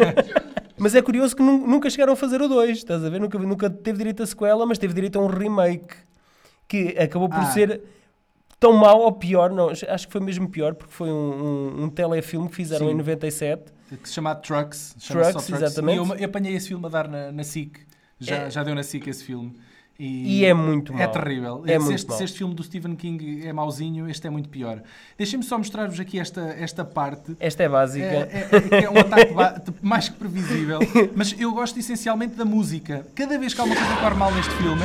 mas 0.77 0.95
é 0.95 1.01
curioso 1.01 1.35
que 1.35 1.41
nun- 1.41 1.65
nunca 1.67 1.89
chegaram 1.89 2.13
a 2.13 2.15
fazer 2.15 2.41
o 2.41 2.47
2, 2.47 2.77
estás 2.77 3.03
a 3.03 3.09
ver? 3.09 3.19
Nunca, 3.19 3.37
nunca 3.39 3.69
teve 3.69 3.97
direito 3.99 4.23
a 4.23 4.25
sequela, 4.27 4.65
mas 4.65 4.77
teve 4.77 4.93
direito 4.93 5.17
a 5.19 5.21
um 5.21 5.27
remake 5.27 5.95
que 6.67 6.89
acabou 6.99 7.29
por 7.29 7.39
Ah. 7.39 7.45
ser 7.51 7.81
tão 8.59 8.73
mau 8.73 9.01
ou 9.01 9.11
pior, 9.11 9.51
não, 9.51 9.69
acho 9.69 10.07
que 10.07 10.11
foi 10.11 10.21
mesmo 10.21 10.49
pior, 10.49 10.73
porque 10.73 10.91
foi 10.93 11.09
um, 11.09 11.13
um, 11.79 11.83
um 11.83 11.89
telefilme 11.89 12.49
que 12.49 12.55
fizeram 12.55 12.87
Sim. 12.87 12.93
em 12.93 12.97
97. 12.97 13.71
Que 14.01 14.07
se 14.09 14.15
chama 14.15 14.35
Trucks. 14.35 14.95
chama-se 14.99 15.31
Trucks, 15.31 15.47
só 15.47 15.55
exatamente. 15.55 15.95
E 15.95 16.09
eu, 16.09 16.15
eu 16.15 16.25
apanhei 16.25 16.53
esse 16.55 16.67
filme 16.67 16.85
a 16.85 16.89
dar 16.89 17.07
na, 17.07 17.31
na 17.31 17.43
SIC. 17.43 17.79
Já, 18.19 18.35
É. 18.35 18.49
já 18.49 18.63
deu 18.63 18.75
na 18.75 18.83
SIC 18.83 19.07
esse 19.07 19.23
filme. 19.23 19.55
E 19.99 20.45
é 20.45 20.53
muito 20.53 20.93
É 20.93 20.97
mau. 20.97 21.11
terrível. 21.11 21.63
É 21.65 21.79
se, 21.79 21.93
este, 21.93 22.13
se 22.13 22.23
este 22.23 22.37
filme 22.37 22.53
do 22.53 22.61
Stephen 22.63 22.95
King 22.95 23.45
é 23.47 23.51
mauzinho, 23.51 24.07
este 24.09 24.27
é 24.27 24.29
muito 24.29 24.47
pior. 24.47 24.81
Deixem-me 25.17 25.43
só 25.43 25.57
mostrar-vos 25.57 25.99
aqui 25.99 26.19
esta, 26.19 26.41
esta 26.59 26.85
parte. 26.85 27.35
Esta 27.39 27.63
é 27.63 27.69
básica. 27.69 28.05
É, 28.05 28.49
é- 28.71 28.83
é 28.83 28.89
um 28.89 28.97
ataque 28.99 29.33
mais 29.81 30.07
que 30.09 30.15
previsível, 30.15 30.79
mas 31.15 31.33
eu 31.39 31.51
gosto 31.51 31.79
essencialmente 31.79 32.35
da 32.35 32.45
música. 32.45 33.07
Cada 33.15 33.39
vez 33.39 33.53
que 33.55 33.61
há 33.61 33.63
uma 33.63 33.75
coisa 33.75 33.95
que 33.95 33.99
corre 34.01 34.15
mal 34.15 34.31
neste 34.35 34.53
filme, 34.55 34.83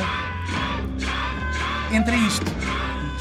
entra 1.91 2.15
isto. 2.15 2.45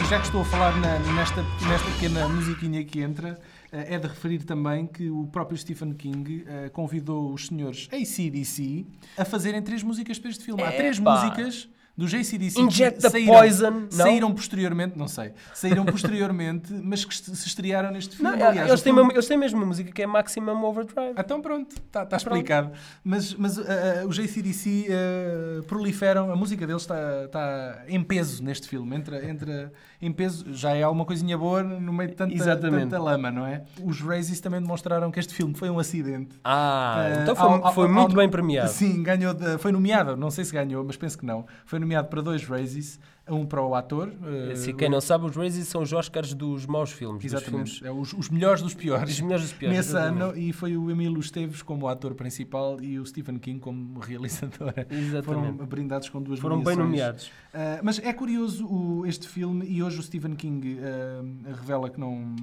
E 0.03 0.05
já 0.09 0.19
que 0.19 0.27
estou 0.27 0.41
a 0.41 0.45
falar 0.45 0.75
na- 0.81 0.99
nesta, 1.15 1.43
nesta 1.69 1.91
pequena 1.93 2.29
musiquinha 2.29 2.83
que 2.85 3.01
entra, 3.01 3.39
eh, 3.71 3.95
é 3.95 3.99
de 3.99 4.07
referir 4.09 4.41
também 4.41 4.87
que 4.87 5.09
o 5.11 5.27
próprio 5.27 5.57
Stephen 5.57 5.93
King 5.95 6.45
eh, 6.47 6.69
convidou 6.71 7.33
os 7.33 7.47
senhores 7.47 7.89
ACDC 7.93 8.87
a 9.17 9.25
fazerem 9.25 9.63
três 9.63 9.83
músicas 9.83 10.19
para 10.19 10.31
este 10.31 10.45
filme. 10.45 10.63
Há 10.63 10.73
três 10.73 10.99
Epá. 10.99 11.15
músicas 11.23 11.69
dos 11.97 12.13
ACDC 12.15 12.59
Inject 12.61 13.01
the 13.03 13.11
saíram, 13.11 13.35
poison, 13.35 13.71
não? 13.71 13.91
saíram 13.91 14.33
posteriormente, 14.35 14.99
não 14.99 15.07
sei, 15.09 15.33
saíram 15.53 15.85
posteriormente, 15.85 16.73
mas 16.83 17.05
que 17.05 17.15
se 17.15 17.47
estrearam 17.47 17.91
neste 17.91 18.17
filme. 18.17 18.37
Não, 18.37 18.47
Aliás, 18.47 18.69
eles, 18.69 18.81
o 18.81 18.85
têm 18.85 18.93
mesmo, 18.93 19.13
eles 19.13 19.27
têm 19.27 19.37
mesmo 19.37 19.59
uma 19.59 19.67
música 19.67 19.93
que 19.93 20.03
é 20.03 20.07
Maximum 20.07 20.65
Overdrive. 20.65 21.15
então 21.19 21.41
pronto, 21.43 21.75
está 21.77 22.17
explicado. 22.17 22.73
Mas, 23.05 23.35
mas 23.35 23.59
uh, 23.59 23.63
uh, 23.63 24.09
os 24.09 24.19
ACDC 24.19 24.87
uh, 24.89 25.63
proliferam, 25.65 26.33
a 26.33 26.37
música 26.37 26.67
deles 26.67 26.83
está 26.83 27.25
está 27.25 27.85
em 27.89 28.03
peso 28.03 28.43
neste 28.43 28.69
filme. 28.69 28.97
Entra, 28.97 29.25
entra 29.29 29.73
em 30.01 30.11
peso, 30.13 30.47
já 30.53 30.75
é 30.75 30.83
alguma 30.83 31.05
coisinha 31.05 31.37
boa 31.37 31.63
no 31.63 31.93
meio 31.93 32.11
de 32.11 32.17
tanta, 32.17 32.35
Exatamente. 32.35 32.85
tanta 32.91 32.99
lama, 33.03 33.31
não 33.31 33.47
é? 33.47 33.63
Os 33.85 34.01
Razzies 34.01 34.41
também 34.41 34.61
demonstraram 34.61 35.11
que 35.11 35.21
este 35.21 35.35
filme 35.35 35.55
foi 35.55 35.71
um 35.71 35.79
acidente. 35.79 36.39
Ah, 36.45 37.19
então 37.23 37.37
foi, 37.37 37.47
ao- 37.47 37.67
ao- 37.67 37.75
foi 37.75 37.87
ao- 37.87 37.93
muito 37.93 38.11
ao- 38.11 38.17
bem 38.17 38.29
premiado. 38.29 38.69
Sim, 38.71 39.03
ganhou, 39.03 39.35
de- 39.35 39.59
foi 39.59 39.73
nomeado, 39.73 40.17
não 40.17 40.31
sei 40.31 40.45
se 40.45 40.53
ganhou, 40.53 40.85
mas 40.85 40.97
penso 40.97 41.19
que 41.19 41.25
não. 41.27 41.45
Foi 41.65 41.79
nomeado 41.83 42.09
para 42.09 42.23
dois 42.23 42.45
Razzies. 42.45 42.99
um 43.29 43.47
para 43.47 43.63
o 43.63 43.73
ator. 43.75 44.13
eh, 44.51 44.57
Se 44.57 44.73
quem 44.73 44.91
não 44.91 45.01
sabe, 45.01 45.27
os 45.27 45.37
Razzies 45.37 45.69
são 45.69 45.81
os 45.83 45.93
Oscars 45.93 46.35
dos 46.35 46.67
maus 46.67 46.91
filmes. 46.91 47.25
Exatamente. 47.25 47.79
filmes- 47.79 47.83
É 47.85 47.91
os, 47.93 48.13
os 48.13 48.29
melhores 48.29 48.61
dos 48.63 48.75
piores. 48.75 49.15
Os 49.15 49.21
melhores 49.21 49.45
dos 49.45 49.53
piores. 49.53 49.77
Nesse 49.77 49.91
exatamente. 49.91 50.23
ano, 50.23 50.37
e 50.37 50.53
foi 50.53 50.77
o 50.77 50.91
Emílio 50.91 51.21
Esteves 51.21 51.63
como 51.63 51.87
ator 51.87 52.15
principal 52.15 52.81
e 52.83 52.99
o 52.99 53.07
Stephen 53.07 53.39
King 53.39 53.61
como 53.61 54.01
realizador. 54.03 54.75
Exatamente. 54.91 55.23
Foram 55.25 55.53
brindados 55.67 56.09
com 56.09 56.21
duas 56.21 56.41
Foram 56.41 56.63
bem 56.65 56.75
nomeações. 56.77 57.31
nomeados. 57.55 57.79
Uh, 57.79 57.85
mas 57.85 57.99
é 58.01 58.13
curioso 58.13 58.67
o- 58.67 59.07
este 59.07 59.29
filme 59.29 59.67
e 59.69 59.83
hoje 59.83 60.01
o 60.01 60.03
Stephen 60.03 60.35
King 60.35 60.79
uh, 60.81 61.55
revela 61.55 61.89
que 61.91 62.01
não. 62.01 62.35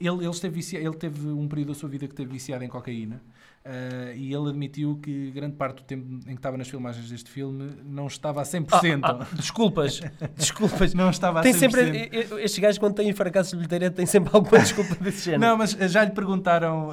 Ele, 0.00 0.08
ele, 0.24 0.28
esteve 0.30 0.54
vicia- 0.54 0.80
ele 0.80 0.94
teve 0.94 1.28
um 1.28 1.46
período 1.46 1.68
da 1.68 1.74
sua 1.74 1.88
vida 1.88 2.06
que 2.06 2.12
esteve 2.14 2.32
viciado 2.32 2.64
em 2.64 2.68
cocaína 2.68 3.22
uh, 3.64 4.14
e 4.14 4.32
ele 4.32 4.48
admitiu 4.48 4.98
que 5.02 5.30
grande 5.30 5.56
parte 5.56 5.76
do 5.76 5.82
tempo 5.82 6.06
em 6.26 6.30
que 6.30 6.32
estava 6.32 6.56
nas 6.56 6.68
filmagens 6.68 7.08
deste 7.08 7.30
filme 7.30 7.72
não 7.84 8.06
estava 8.06 8.40
a 8.40 8.44
100%. 8.44 9.00
Ah, 9.02 9.18
ah, 9.20 9.26
desculpas, 9.34 10.00
desculpas. 10.36 10.94
Não 10.94 11.10
estava 11.10 11.40
a 11.40 11.42
Tem 11.42 11.52
100%. 11.52 11.58
sempre, 11.58 12.10
estes 12.42 12.58
gajos, 12.58 12.78
quando 12.78 12.94
têm 12.94 13.12
fracassos 13.12 13.50
de 13.52 13.56
bilheteria, 13.56 13.90
têm 13.90 14.06
sempre 14.06 14.30
alguma 14.32 14.58
desculpa 14.58 14.94
desse 14.96 15.24
género. 15.24 15.40
Não, 15.40 15.56
mas 15.56 15.74
uh, 15.74 15.88
já 15.88 16.04
lhe 16.04 16.12
perguntaram, 16.12 16.90
uh, 16.90 16.92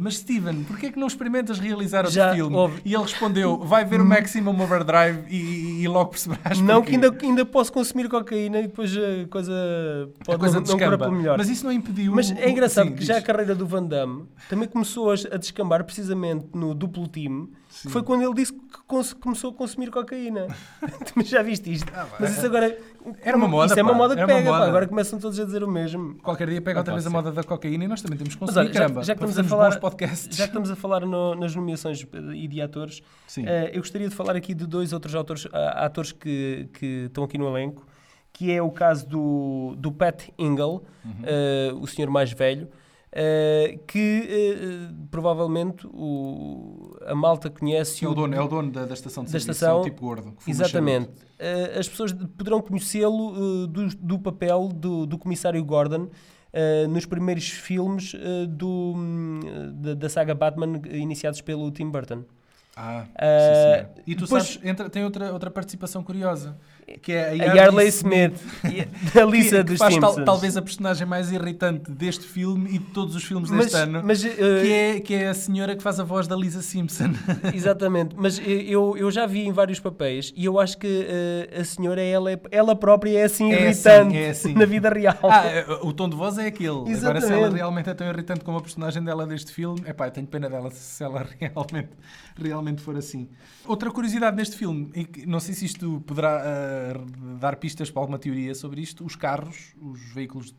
mas 0.00 0.16
Steven, 0.18 0.64
porquê 0.64 0.86
é 0.86 0.92
que 0.92 0.98
não 0.98 1.06
experimentas 1.06 1.58
realizar 1.58 2.00
outro 2.00 2.12
Já 2.12 2.34
filme? 2.34 2.54
houve. 2.54 2.80
E 2.84 2.94
ele 2.94 3.02
respondeu: 3.02 3.58
vai 3.58 3.84
ver 3.84 4.00
o 4.00 4.04
Maximum 4.04 4.60
Overdrive 4.60 5.24
e, 5.28 5.82
e 5.82 5.88
logo 5.88 6.10
perceberás. 6.10 6.60
Não, 6.60 6.76
porquê." 6.82 6.88
que 6.88 6.94
ainda, 6.94 7.18
ainda 7.22 7.44
posso 7.46 7.72
consumir 7.72 8.08
cocaína 8.08 8.60
e 8.60 8.62
depois 8.62 8.96
a 8.96 9.28
coisa 9.28 9.52
pode 10.24 10.36
a 10.36 10.38
coisa 10.38 10.60
não, 10.60 10.66
não 10.66 10.98
para 10.98 11.10
melhor. 11.10 11.38
Mas 11.38 11.48
isso 11.48 11.64
não 11.64 11.72
impediu. 11.72 12.14
Mas 12.14 12.30
é 12.30 12.50
engraçado 12.50 12.88
Sim, 12.88 12.94
que 12.94 13.04
já 13.04 13.18
a 13.18 13.22
carreira 13.22 13.54
do 13.54 13.66
Van 13.66 13.82
Damme 13.82 14.26
também 14.48 14.68
começou 14.68 15.10
a, 15.10 15.36
descambar 15.36 15.84
precisamente 16.08 16.46
no 16.54 16.74
duplo 16.74 17.06
team, 17.08 17.48
que 17.82 17.88
foi 17.90 18.02
quando 18.02 18.22
ele 18.22 18.34
disse 18.34 18.52
que 18.52 19.14
começou 19.20 19.50
a 19.50 19.54
consumir 19.54 19.90
cocaína. 19.90 20.46
Já 21.24 21.42
viste 21.42 21.72
isto? 21.72 21.92
Mas 22.18 22.36
isso 22.36 22.46
agora. 22.46 22.76
Ah, 23.06 23.12
Era 23.22 23.36
uma 23.36 23.46
moda, 23.48 23.66
Isso 23.72 23.78
é 23.78 23.82
uma 23.82 23.92
pá, 23.92 23.98
moda 23.98 24.14
que 24.14 24.20
era 24.20 24.26
pega, 24.34 24.50
pá. 24.50 24.58
moda. 24.58 24.68
Agora 24.68 24.86
começam 24.88 25.18
todos 25.18 25.38
a 25.38 25.44
dizer 25.44 25.62
o 25.62 25.68
mesmo. 25.70 26.16
Qualquer 26.22 26.48
dia 26.48 26.60
pega 26.62 26.80
outra 26.80 26.94
vez 26.94 27.06
a 27.06 27.10
moda 27.10 27.30
da 27.30 27.42
cocaína 27.44 27.84
e 27.84 27.88
nós 27.88 28.00
também 28.02 28.18
temos 28.18 28.34
que 28.34 28.42
olha, 28.44 28.52
já, 28.52 28.70
caramba. 28.70 29.02
já 29.04 29.14
que 29.14 29.18
para 29.20 29.28
estamos 29.28 29.52
a 29.52 29.56
falar, 29.56 29.70
já 29.70 29.78
que 29.78 30.42
estamos 30.44 30.70
a 30.70 30.76
falar 30.76 31.00
no- 31.06 31.34
nas 31.34 31.54
nomeações 31.54 32.04
e 32.34 32.48
de 32.48 32.60
atores, 32.62 33.02
Sim. 33.26 33.44
eh, 33.46 33.70
eu 33.74 33.80
gostaria 33.80 34.08
de 34.08 34.14
falar 34.14 34.34
aqui 34.36 34.54
de 34.54 34.66
dois 34.66 34.92
outros 34.92 35.14
autores, 35.14 35.46
ah, 35.52 35.84
atores 35.86 36.12
que, 36.12 36.68
que 36.74 36.86
estão 37.06 37.24
aqui 37.24 37.36
no 37.38 37.46
elenco, 37.48 37.86
que 38.32 38.50
é 38.52 38.62
o 38.62 38.70
caso 38.70 39.06
do, 39.08 39.74
do 39.78 39.92
Pat 39.92 40.28
Ingle, 40.38 40.82
Uhum. 41.04 41.12
eh, 41.24 41.72
o 41.80 41.86
senhor 41.86 42.10
mais 42.10 42.32
velho, 42.32 42.68
eh, 43.10 43.80
que 43.86 43.98
eh, 44.28 44.94
provavelmente 45.10 45.86
o, 45.86 46.94
a 47.06 47.14
malta 47.14 47.48
conhece 47.48 48.04
É 48.04 48.08
o 48.08 48.14
dono, 48.14 48.34
é 48.34 48.40
o 48.40 48.48
dono 48.48 48.70
da, 48.70 48.84
da 48.84 48.94
estação 48.94 49.24
de 49.24 49.32
Da 49.32 49.38
serviço, 49.38 49.50
estação, 49.50 49.78
é 49.78 49.80
o 49.80 49.84
tipo 49.84 50.00
gordo. 50.02 50.34
Exatamente. 50.46 51.10
Eh, 51.38 51.78
as 51.78 51.88
pessoas 51.88 52.12
poderão 52.12 52.60
conhecê-lo 52.60 53.66
do, 53.66 53.88
do 53.96 54.18
papel 54.18 54.68
do, 54.68 55.06
do 55.06 55.16
comissário 55.18 55.64
Gordon 55.64 56.08
nos 56.88 57.04
primeiros 57.04 57.48
filmes 57.50 58.14
do, 58.48 58.94
hum, 58.96 59.40
da, 59.74 59.94
da 59.94 60.08
saga 60.08 60.34
Batman 60.34 60.80
iniciados 60.90 61.40
pelo 61.42 61.70
Tim 61.70 61.90
Burton. 61.90 62.24
Ah, 62.80 63.02
sim, 63.06 63.10
Ah, 63.18 63.74
senhor. 63.74 63.88
E 64.06 64.14
tu 64.14 64.22
depois- 64.24 64.44
sabes, 64.44 64.60
entra- 64.64 64.88
tem 64.88 65.04
outra, 65.04 65.32
outra 65.32 65.50
participação 65.50 66.00
curiosa, 66.04 66.56
que 67.02 67.12
é 67.12 67.24
a 67.24 67.28
A 67.30 67.32
Yardley, 67.34 67.56
Yarley 67.56 67.88
Smith, 67.88 68.40
e 68.64 68.80
a 69.18 69.24
Lisa 69.24 69.64
que, 69.64 69.72
que 69.72 69.76
faz 69.78 69.96
tal- 69.98 70.24
talvez 70.24 70.56
a 70.56 70.62
personagem 70.62 71.04
mais 71.06 71.32
irritante 71.32 71.90
deste 71.90 72.24
filme 72.24 72.70
e 72.76 72.78
de 72.78 72.84
todos 72.86 73.16
os 73.16 73.24
filmes 73.24 73.50
mas, 73.50 73.66
deste 73.66 73.76
ano, 73.76 74.00
mas, 74.04 74.24
eh, 74.24 74.30
que, 74.30 74.72
é, 74.72 75.00
que 75.00 75.14
é 75.14 75.28
a 75.28 75.34
senhora 75.34 75.74
que 75.76 75.82
faz 75.82 75.98
a 75.98 76.04
voz 76.04 76.28
da 76.28 76.36
Lisa 76.36 76.62
Simpson. 76.62 77.10
Exatamente, 77.52 78.14
mas 78.16 78.40
eu, 78.46 78.96
eu 78.96 79.10
já 79.10 79.26
vi 79.26 79.40
em 79.46 79.52
vários 79.52 79.80
papéis 79.80 80.32
e 80.36 80.44
eu 80.44 80.58
acho 80.60 80.78
que 80.78 81.06
eh, 81.08 81.60
a 81.60 81.64
senhora, 81.64 82.00
ela, 82.00 82.30
é- 82.30 82.40
ela 82.52 82.76
própria 82.76 83.18
é 83.18 83.24
assim 83.24 83.50
É 83.52 83.68
assim, 83.70 83.88
irritante 83.88 84.16
é 84.16 84.30
assim. 84.30 84.54
na 84.54 84.64
vida 84.66 84.88
real. 84.88 85.18
Ah, 85.24 85.46
eh, 85.46 85.66
o 85.82 85.92
tom 85.92 86.08
de 86.08 86.14
voz 86.16 86.38
é 86.38 86.46
aquele. 86.46 86.68
Agora, 86.70 86.94
se 86.94 87.04
ela 87.04 87.16
Exatamente. 87.16 87.54
realmente 87.56 87.90
é 87.90 87.94
tão 87.94 88.06
irritante 88.08 88.40
como 88.44 88.56
a 88.56 88.60
personagem 88.62 89.02
dela 89.02 89.26
deste 89.26 89.50
filme, 89.52 89.82
epá, 89.84 90.06
eu 90.06 90.10
tenho 90.12 90.26
pena 90.28 90.48
dela 90.48 90.70
se 90.70 91.02
ela 91.02 91.26
realmente, 91.40 91.88
realmente 92.40 92.67
for 92.76 92.96
assim. 92.96 93.28
Outra 93.64 93.90
curiosidade 93.90 94.36
neste 94.36 94.56
filme, 94.56 94.90
e 94.94 95.26
não 95.26 95.40
sei 95.40 95.54
se 95.54 95.64
isto 95.64 96.02
poderá 96.06 96.42
ah, 96.42 97.38
dar 97.40 97.56
pistas 97.56 97.90
para 97.90 98.02
alguma 98.02 98.18
teoria 98.18 98.54
sobre 98.54 98.80
isto, 98.80 99.04
os 99.04 99.16
carros, 99.16 99.74
os 99.80 100.12
veículos 100.12 100.54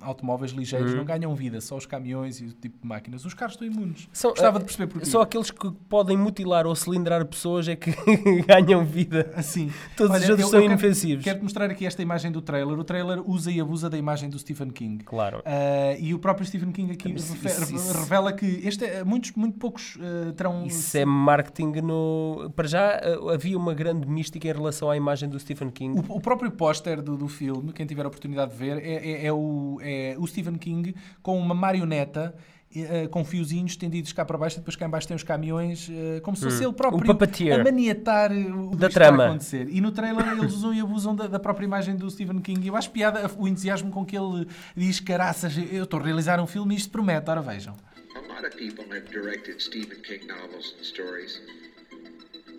automóveis 0.00 0.52
ligeiros 0.52 0.90
Uhum. 0.92 0.98
não 0.98 1.04
ganham 1.04 1.34
vida, 1.34 1.60
só 1.60 1.76
os 1.76 1.86
caminhões 1.86 2.40
e 2.40 2.44
o 2.46 2.52
tipo 2.52 2.78
de 2.82 2.86
máquinas. 2.86 3.24
Os 3.24 3.34
carros 3.34 3.54
estão 3.54 3.66
imunes. 3.66 4.08
São- 4.12 4.30
Gostava 4.30 4.56
eh, 4.56 4.60
de 4.60 4.64
perceber 4.66 4.86
porquê. 4.92 5.06
Só 5.06 5.22
aqueles 5.22 5.50
que 5.50 5.70
podem 5.88 6.16
mutilar 6.16 6.66
ou 6.66 6.74
cilindrar 6.74 7.24
pessoas 7.26 7.68
é 7.68 7.76
que 7.76 7.90
ganham 8.46 8.84
vida. 8.84 9.32
Assim. 9.36 9.70
Todos 9.96 10.16
os 10.22 10.28
outros 10.28 10.40
eu- 10.40 10.48
são 10.48 10.58
eu 10.58 10.62
quero- 10.62 10.72
inofensivos. 10.72 11.24
Quero 11.24 11.42
mostrar 11.42 11.70
aqui 11.70 11.86
esta 11.86 12.02
imagem 12.02 12.30
do 12.32 12.40
trailer. 12.42 12.78
O 12.78 12.84
trailer 12.84 13.20
usa 13.28 13.50
e 13.50 13.60
abusa 13.60 13.88
da 13.90 13.98
imagem 13.98 14.28
do 14.30 14.38
Stephen 14.38 14.70
King. 14.70 15.04
Claro. 15.04 15.42
Ah, 15.44 15.96
e 15.98 16.14
o 16.14 16.18
próprio 16.18 16.46
Stephen 16.46 16.72
King 16.72 16.92
aqui 16.92 17.12
Isso- 17.12 17.34
isso- 17.36 17.74
isso- 17.74 17.98
revela 17.98 18.32
que 18.32 18.46
este 18.64 18.84
é, 18.84 19.04
muitos, 19.04 19.32
muito 19.32 19.58
poucos 19.58 19.98
ah, 20.00 20.32
terão. 20.32 20.64
Isso 20.66 20.96
é 20.96 21.04
marketing 21.04 21.72
no. 21.82 22.50
Para 22.54 22.66
já 22.68 22.92
eh, 23.02 23.18
havia 23.34 23.56
uma 23.56 23.74
grande 23.74 24.06
mística 24.08 24.48
em 24.48 24.52
relação 24.52 24.90
à 24.90 24.96
imagem 24.96 25.28
do 25.28 25.38
Stephen 25.38 25.70
King. 25.70 26.00
O, 26.08 26.16
o 26.16 26.20
próprio 26.20 26.50
póster 26.50 27.00
do, 27.02 27.16
do 27.16 27.28
filme, 27.28 27.72
quem 27.72 27.86
tiver 27.86 28.04
a 28.04 28.08
oportunidade 28.08 28.52
de 28.52 28.56
ver, 28.58 28.78
é, 28.78 28.94
é- 29.22 29.26
é 29.26 29.32
o, 29.32 29.78
é 29.88 30.16
o 30.18 30.26
Stephen 30.26 30.56
King 30.56 30.94
com 31.22 31.38
uma 31.38 31.54
marioneta. 31.54 32.34
eh, 32.76 33.08
com 33.08 33.24
fiozinhos 33.24 33.70
estendidos 33.72 34.12
cá 34.12 34.26
para 34.26 34.36
baixo, 34.36 34.56
e 34.56 34.58
depois 34.58 34.76
cá 34.76 34.84
em 34.84 34.90
baixo 34.90 35.08
tem 35.08 35.16
os 35.16 35.22
caminhões, 35.22 35.88
eh, 35.90 36.20
como 36.20 36.36
se 36.36 36.44
fosse 36.44 36.62
ele 36.62 36.74
próprio 36.74 37.00
Hum. 37.00 37.10
O 37.12 37.14
puppeteer. 37.16 37.58
a 37.60 37.64
maniatar 37.64 38.30
o 38.30 38.76
Da 38.76 38.88
que 38.88 38.92
está 38.92 39.06
a 39.06 39.08
trama. 39.08 39.24
acontecer. 39.24 39.68
E 39.70 39.80
no 39.80 39.90
trailer 39.90 40.28
eles 40.32 40.52
usam 40.52 40.74
e 40.74 40.78
abusam 40.80 41.16
da, 41.16 41.26
da 41.26 41.38
própria 41.38 41.64
imagem 41.64 41.96
do 41.96 42.10
Stephen 42.10 42.40
King. 42.42 42.68
Eu 42.68 42.76
acho 42.76 42.90
piada 42.90 43.26
o 43.38 43.48
entusiasmo 43.48 43.90
com 43.90 44.04
que 44.04 44.14
ele 44.14 44.46
diz: 44.76 45.00
caraças, 45.00 45.56
eu 45.72 45.84
estou 45.84 45.98
a 45.98 46.02
realizar 46.02 46.38
um 46.40 46.46
filme 46.46 46.74
e 46.74 46.76
isto 46.76 46.90
promete. 46.90 47.30
Ora 47.30 47.40
vejam. 47.40 47.74
A 48.14 48.34
lot 48.34 48.44
of 48.46 48.54
people 48.54 48.84
have 48.94 49.08
directed 49.10 49.58
Stephen 49.62 50.02
King 50.02 50.26
novels 50.26 50.74
and 50.78 50.84
stories. 50.84 51.40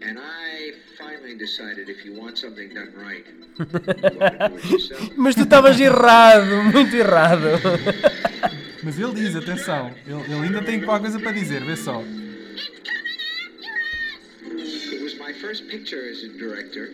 And 0.02 0.18
I 0.18 0.74
finally 0.98 1.36
decided 1.36 1.90
if 1.90 2.06
you 2.06 2.14
want 2.14 2.38
something 2.38 2.70
done 2.74 2.94
right. 2.96 3.26
Mas 5.18 5.36
tu 5.36 5.44
estavas 5.44 5.80
errado, 5.80 6.64
muito 6.72 6.96
errado. 6.96 7.60
Mas 8.82 8.98
ele 8.98 9.14
diz, 9.14 9.36
atenção, 9.36 9.94
ele, 10.08 10.22
ele 10.24 10.46
ainda 10.46 10.62
tem 10.62 10.82
qualquer 10.82 11.10
coisa 11.10 11.20
para 11.20 11.34
dizer, 11.34 11.62
vê 11.64 11.76
só. 11.76 12.02
It 14.42 15.04
was 15.04 15.16
my 15.20 15.34
first 15.34 15.68
picture 15.68 16.10
as 16.10 16.24
a 16.24 16.30
director. 16.30 16.88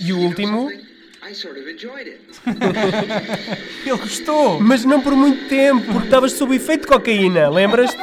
E 0.00 0.12
o 0.12 0.18
último, 0.18 0.70
something? 0.70 0.86
I 1.28 1.34
sort 1.34 1.58
of 1.58 1.68
enjoyed 1.68 2.06
it. 2.06 2.20
Ele 3.84 3.98
gostou! 3.98 4.60
mas 4.60 4.84
não 4.84 5.00
por 5.00 5.16
muito 5.16 5.48
tempo, 5.48 5.84
porque 5.86 6.06
estavas 6.06 6.32
sob 6.32 6.54
efeito 6.54 6.82
de 6.82 6.86
cocaína, 6.86 7.48
lembras-te? 7.50 7.98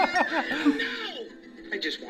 I 1.71 1.79
just 1.81 2.02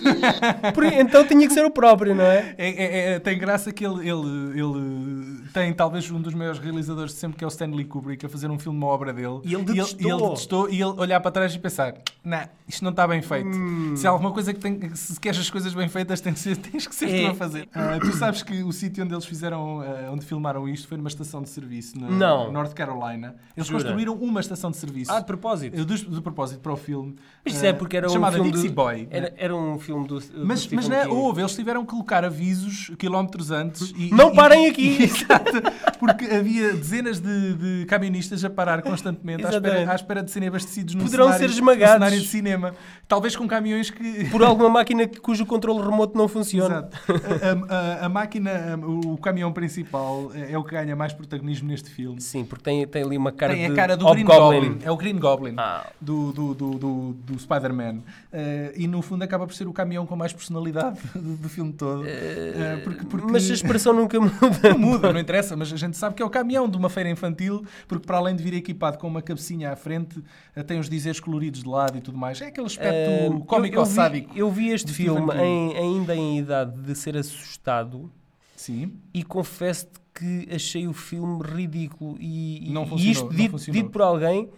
Então 1.00 1.26
tinha 1.26 1.46
que 1.46 1.52
ser 1.54 1.64
o 1.64 1.70
próprio, 1.70 2.14
não 2.14 2.24
é? 2.24 2.54
É, 2.58 2.68
é- 2.68 3.12
é- 3.14 3.18
tem 3.18 3.38
graça 3.38 3.72
que 3.72 3.84
ele, 3.84 4.08
ele, 4.08 4.58
ele 4.60 5.42
tem 5.52 5.72
talvez 5.72 6.10
um 6.10 6.20
dos 6.20 6.34
maiores 6.34 6.58
realizadores 6.58 7.12
de 7.12 7.18
sempre, 7.18 7.38
que 7.38 7.44
é 7.44 7.46
o 7.46 7.48
Stanley 7.48 7.84
Kubrick, 7.84 8.24
a 8.26 8.28
fazer 8.28 8.50
um 8.50 8.58
filme, 8.58 8.78
uma 8.78 8.86
obra 8.88 9.12
dele. 9.12 9.40
E 9.44 9.54
ele 9.54 9.62
e 9.62 9.66
detestou. 9.66 10.10
ele, 10.10 10.28
detestou, 10.28 10.68
e 10.70 10.74
ele 10.74 11.00
olhar 11.00 11.20
para 11.20 11.30
trás 11.30 11.54
e 11.54 11.58
pensar: 11.58 11.94
Nah, 12.24 12.48
isto 12.66 12.82
não 12.82 12.90
está 12.90 13.06
bem 13.06 13.22
feito. 13.22 13.46
Hum. 13.48 13.94
Se 13.96 14.06
há 14.06 14.10
alguma 14.10 14.32
coisa 14.32 14.52
que 14.52 14.60
tem, 14.60 14.94
se 14.94 15.18
queres 15.20 15.38
as 15.38 15.50
coisas 15.50 15.74
bem 15.74 15.88
feitas, 15.88 16.20
tem 16.20 16.32
que 16.32 16.40
ser, 16.40 16.56
tens 16.56 16.86
que 16.86 16.94
ser 16.94 17.08
É. 17.10 17.26
tu 17.26 17.30
a 17.32 17.34
fazer. 17.34 17.68
Ah, 17.74 17.98
tu 18.00 18.12
sabes 18.12 18.42
que 18.42 18.62
o 18.62 18.72
sítio 18.72 19.04
onde 19.04 19.14
eles 19.14 19.24
fizeram, 19.26 19.80
ah, 19.80 20.10
onde 20.10 20.24
filmaram 20.24 20.68
isto, 20.68 20.88
foi 20.88 20.96
numa 20.96 21.08
estação 21.08 21.42
de 21.42 21.48
serviço 21.50 21.98
na 22.00 22.08
Não. 22.10 22.50
North 22.52 22.72
Carolina. 22.74 23.36
Eles 23.56 23.68
Jura? 23.68 23.82
construíram 23.82 24.14
uma 24.14 24.40
estação 24.40 24.70
de 24.70 24.76
serviço. 24.76 25.12
Ah, 25.12 25.20
de 25.20 25.26
propósito. 25.26 25.84
Do, 25.84 25.96
do 25.96 26.22
propósito 26.22 26.60
para 26.60 26.72
o 26.72 26.76
filme. 26.76 27.16
Isto 27.44 27.64
ah, 27.64 27.68
é 27.68 27.72
porque 27.74 27.96
era 27.96 28.06
um 28.08 28.10
chamada 28.10 28.36
filme 28.36 28.50
Dixie 28.50 28.68
do, 28.68 28.74
Boy. 28.74 29.08
Era, 29.10 29.32
era 29.36 29.54
um 29.56 29.78
filme 29.78 30.06
do, 30.06 30.18
do 30.20 30.46
Mas, 30.46 30.66
mas 30.68 30.88
não 30.88 30.96
é, 30.96 31.06
houve, 31.08 31.40
eles 31.42 31.54
tiveram 31.54 31.84
que 31.84 31.90
colocar 31.90 32.24
avisos 32.24 32.90
quilómetros 32.98 33.50
antes. 33.50 33.92
E, 33.96 34.10
Não 34.14 34.32
e- 34.32 34.36
parem 34.36 34.66
aqui! 34.68 35.02
Exato, 35.04 35.62
porque 35.98 36.24
havia 36.26 36.72
dezenas 36.74 37.20
de, 37.20 37.54
de 37.54 37.86
camionistas 37.86 38.44
a 38.44 38.50
parar 38.50 38.82
constantemente 38.82 39.44
à 39.44 39.50
espera, 39.50 39.90
à 39.90 39.94
espera 39.94 40.22
de 40.22 40.30
serem 40.30 40.48
abastecidos 40.48 40.94
num 40.94 41.04
Poderão 41.04 41.26
cenário, 41.26 41.48
ser 41.48 41.54
esmagados. 41.54 41.92
cenário 41.94 42.20
de 42.20 42.26
cinema. 42.28 42.74
Talvez 43.08 43.34
com 43.36 43.46
caminhões 43.46 43.90
que... 43.90 44.24
Por 44.30 44.42
alguma 44.42 44.68
máquina 44.70 45.06
cujo 45.20 45.44
controle 45.44 45.80
remoto 45.82 46.16
não 46.16 46.28
funciona. 46.28 46.88
Exato. 47.08 47.22
A, 47.68 47.74
a- 48.02 48.06
a 48.06 48.08
máquina, 48.08 48.78
o 48.82 49.16
caminhão 49.18 49.52
principal 49.52 50.30
é 50.34 50.44
é 50.54 50.58
o 50.58 50.62
que 50.62 50.70
ganha 50.72 50.94
mais 50.94 51.12
protagonismo 51.12 51.66
neste 51.68 51.90
filme. 51.90 52.20
Sim, 52.20 52.44
porque 52.44 52.62
tem, 52.62 52.86
tem 52.86 53.02
ali 53.02 53.16
uma 53.16 53.32
cara 53.32 53.54
Tem 53.54 53.66
de 53.66 53.72
a 53.72 53.74
cara 53.74 53.96
do 53.96 54.04
Green 54.10 54.24
Hobgoblin. 54.24 54.60
Goblin. 54.60 54.78
É 54.84 54.90
o 54.90 54.96
Green 54.96 55.18
Goblin 55.18 55.54
Ah. 55.56 55.86
do, 56.00 56.30
do, 56.32 56.54
do, 56.54 56.70
do, 56.78 57.12
do 57.14 57.34
Spider-Man. 57.64 58.00
Eh, 58.32 58.72
e 58.76 58.86
no 58.86 59.00
fundo 59.02 59.22
acaba 59.22 59.46
por 59.46 59.54
ser 59.54 59.66
o 59.66 59.72
caminhão 59.72 60.06
com 60.06 60.14
mais 60.16 60.32
personalidade 60.32 60.98
do, 61.14 61.36
do 61.36 61.48
filme 61.48 61.72
todo. 61.72 62.04
Eh, 62.06 62.80
porque, 62.84 63.04
porque 63.06 63.30
Mas 63.32 63.50
a 63.50 63.54
expressão 63.54 63.92
nunca 63.94 64.20
muda. 64.20 64.34
não 64.70 64.78
muda, 64.78 65.12
não 65.12 65.20
interessa, 65.20 65.56
mas 65.56 65.72
a 65.72 65.76
gente 65.76 65.96
sabe 65.96 66.14
que 66.14 66.22
é 66.22 66.26
o 66.26 66.30
caminhão 66.30 66.68
de 66.68 66.76
uma 66.76 66.88
feira 66.90 67.08
infantil, 67.10 67.64
porque 67.88 68.06
para 68.06 68.18
além 68.18 68.36
de 68.36 68.42
vir 68.42 68.54
equipado 68.54 68.98
com 68.98 69.08
uma 69.08 69.22
cabecinha 69.22 69.72
à 69.72 69.76
frente, 69.76 70.22
tem 70.66 70.78
os 70.78 70.88
dizeres 70.88 71.20
coloridos 71.20 71.62
de 71.62 71.68
lado 71.68 71.96
e 71.98 72.00
tudo 72.00 72.18
mais. 72.18 72.40
É 72.40 72.46
aquele 72.46 72.66
aspecto 72.66 73.40
Ah, 73.42 73.46
cómico 73.46 73.78
ou 73.78 73.86
sádico. 73.86 74.32
vi, 74.34 74.38
eu 74.40 74.50
vi 74.50 74.68
este 74.70 74.92
filme 74.92 75.32
em- 75.34 75.76
ainda 75.76 76.14
em 76.14 76.38
idade 76.38 76.76
de 76.80 76.94
ser 76.94 77.16
assustado 77.16 78.10
Sim. 78.56 78.92
e 79.12 79.22
confesso 79.22 79.86
que 80.14 80.48
achei 80.54 80.86
o 80.86 80.92
filme 80.92 81.42
ridículo 81.42 82.16
e, 82.20 82.70
Não 82.72 82.84
e 82.84 82.88
funcionou, 82.88 83.12
isto 83.12 83.28
dito, 83.34 83.50
funcionou. 83.52 83.82
dito 83.82 83.90
por 83.90 84.02
alguém 84.02 84.48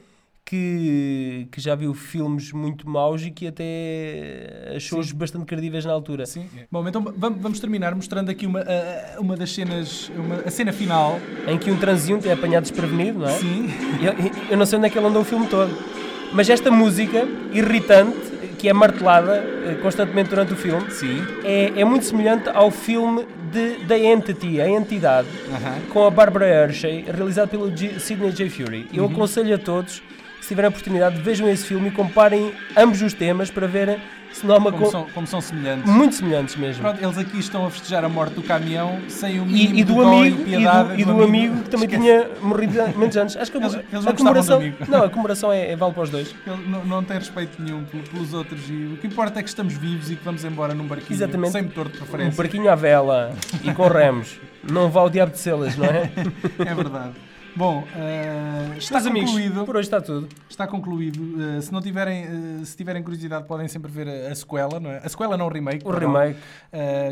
que, 0.48 1.48
que 1.50 1.60
já 1.60 1.74
viu 1.74 1.92
filmes 1.92 2.52
muito 2.52 2.88
maus 2.88 3.20
e 3.22 3.32
que 3.32 3.48
até 3.48 4.72
achou-os 4.76 5.10
bastante 5.10 5.44
credíveis 5.44 5.84
na 5.84 5.92
altura. 5.92 6.24
Sim. 6.24 6.46
Bom, 6.70 6.86
então 6.88 7.02
vamos, 7.16 7.58
terminar 7.58 7.92
mostrando 7.96 8.30
aqui 8.30 8.46
uma, 8.46 8.64
uma 9.18 9.36
das 9.36 9.52
cenas, 9.52 10.08
uma, 10.16 10.36
a 10.46 10.50
cena 10.50 10.72
final. 10.72 11.18
Em 11.48 11.58
que 11.58 11.68
um 11.70 11.76
transeunte 11.76 12.28
é 12.28 12.32
apanhado 12.32 12.62
desprevenido, 12.62 13.18
não 13.18 13.28
é? 13.28 13.32
Sim. 13.32 13.68
Eu, 14.00 14.14
eu 14.50 14.56
não 14.56 14.64
sei 14.64 14.78
onde 14.78 14.86
é 14.86 14.90
que 14.90 14.96
ele 14.96 15.06
andou 15.08 15.22
o 15.22 15.24
filme 15.24 15.48
todo. 15.48 15.76
Mas 16.32 16.48
esta 16.48 16.70
música 16.70 17.26
irritante, 17.52 18.16
que 18.58 18.68
é 18.68 18.72
martelada 18.72 19.36
eh, 19.36 19.78
constantemente 19.82 20.30
durante 20.30 20.52
o 20.52 20.56
filme, 20.56 20.90
Sim. 20.92 21.24
é, 21.44 21.72
é 21.80 21.84
muito 21.84 22.04
semelhante 22.06 22.48
ao 22.50 22.70
filme 22.70 23.26
de 23.50 23.84
The 23.86 24.12
Entity, 24.12 24.60
A 24.60 24.68
Entidade, 24.68 25.28
Aham. 25.50 25.74
com 25.92 26.04
a 26.06 26.10
Barbara 26.10 26.46
Hershey, 26.46 27.04
realizado 27.04 27.48
pelo 27.48 27.74
G- 27.76 27.98
Sidney 28.00 28.30
J. 28.32 28.48
Fury. 28.48 28.86
Eu 28.92 29.04
Uhum. 29.04 29.12
aconselho 29.12 29.54
a 29.54 29.58
todos, 29.58 30.02
se 30.46 30.50
tiverem 30.50 30.66
a 30.66 30.70
oportunidade, 30.70 31.20
vejam 31.20 31.48
esse 31.48 31.66
filme 31.66 31.88
e 31.88 31.90
comparem 31.90 32.52
ambos 32.76 33.02
os 33.02 33.12
temas 33.12 33.50
para 33.50 33.66
verem 33.66 33.98
se 34.32 34.46
não 34.46 34.54
há 34.54 34.58
uma 34.58 34.70
Como 34.70 34.84
co- 34.84 34.90
são, 34.90 35.06
como 35.14 35.26
são 35.26 35.40
semelhantes. 35.40 35.90
muito 35.90 36.14
semelhantes 36.14 36.54
mesmo. 36.56 36.82
Pronto, 36.82 37.02
eles 37.02 37.16
aqui 37.18 37.38
estão 37.38 37.64
a 37.66 37.70
festejar 37.70 38.04
a 38.04 38.08
morte 38.08 38.34
do 38.34 38.42
caminhão 38.42 39.00
sem 39.08 39.40
o 39.40 39.44
E, 39.44 39.46
mínimo 39.46 39.78
e 39.78 39.84
do 39.84 39.94
de 39.94 39.98
dó 40.00 40.18
amigo, 40.18 40.40
e 40.40 40.44
piedade 40.44 40.88
do, 40.90 41.00
e 41.00 41.04
do 41.04 41.24
amigo 41.24 41.62
que 41.62 41.70
também 41.70 41.88
Esquece. 41.88 42.02
tinha 42.02 42.28
morrido 42.42 42.82
há 42.82 42.86
muitos 42.88 43.16
anos. 43.16 43.36
Acho 43.36 43.50
que 43.50 43.56
Eles- 43.58 43.74
eles 43.74 44.06
a 44.06 44.10
do 44.12 44.16
comemoração. 44.16 44.56
amigo. 44.58 44.76
Não, 44.88 45.02
a 45.04 45.08
comemoração 45.10 45.52
é, 45.52 45.70
é 45.72 45.76
vale 45.76 45.94
para 45.94 46.02
os 46.02 46.10
dois. 46.10 46.34
Ele 46.46 46.68
não, 46.68 46.84
não 46.84 47.02
tem 47.02 47.16
respeito 47.18 47.60
nenhum 47.60 47.82
pel- 47.84 48.02
pelos 48.12 48.32
outros 48.34 48.60
e 48.68 48.92
o 48.94 48.98
que 48.98 49.06
importa 49.06 49.40
é 49.40 49.42
que 49.42 49.48
estamos 49.48 49.72
vivos 49.74 50.10
e 50.10 50.16
que 50.16 50.24
vamos 50.24 50.44
embora 50.44 50.74
num 50.74 50.84
barquinho 50.86 51.16
Exatamente. 51.16 51.52
sem 51.52 51.62
motor 51.62 51.88
de 51.88 51.96
Um 51.96 52.00
preferência. 52.00 52.36
barquinho 52.42 52.70
à 52.70 52.74
vela 52.74 53.32
e 53.64 53.72
com 53.72 53.88
remos. 53.88 54.38
Não 54.70 54.90
vá 54.90 55.00
ao 55.00 55.08
diabo 55.08 55.32
de 55.32 55.38
selas, 55.38 55.76
não 55.76 55.86
é? 55.86 56.10
É 56.64 56.74
verdade. 56.74 57.12
Bom, 57.56 57.84
eh, 57.96 58.74
está 58.76 58.96
Meus 58.96 59.06
amigos, 59.06 59.30
concluído. 59.30 59.64
por 59.64 59.76
hoje 59.76 59.86
está 59.86 59.98
tudo. 60.00 60.28
Está 60.48 60.66
concluído. 60.66 61.42
Eh, 61.56 61.60
se 61.62 61.72
não 61.72 61.80
tiverem, 61.80 62.24
eh, 62.24 62.64
se 62.64 62.76
tiverem 62.76 63.02
curiosidade, 63.02 63.46
podem 63.46 63.66
sempre 63.66 63.90
ver 63.90 64.06
a, 64.06 64.30
a 64.30 64.34
sequela, 64.34 64.78
não 64.78 64.90
é? 64.90 64.98
A 65.02 65.08
sequela 65.08 65.38
não 65.38 65.46
o 65.46 65.48
remake. 65.48 65.80
O 65.82 65.90
perdão, 65.90 66.12
remake. 66.12 66.38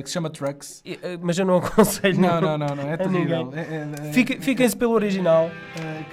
que 0.02 0.06
se 0.08 0.12
chama 0.12 0.28
Trucks. 0.28 0.82
E, 0.84 0.98
Mas 1.22 1.38
eu 1.38 1.46
não 1.46 1.56
aconselho. 1.64 2.20
Não, 2.20 2.40
não, 2.42 2.58
não, 2.58 2.76
não 2.76 2.92
é 2.92 2.96
terrível. 2.98 3.50
É- 3.56 3.60
é- 3.60 4.08
é- 4.08 4.12
Fique- 4.12 4.38
Fiquem-se 4.40 4.76
pelo 4.76 4.92
original, 4.92 5.50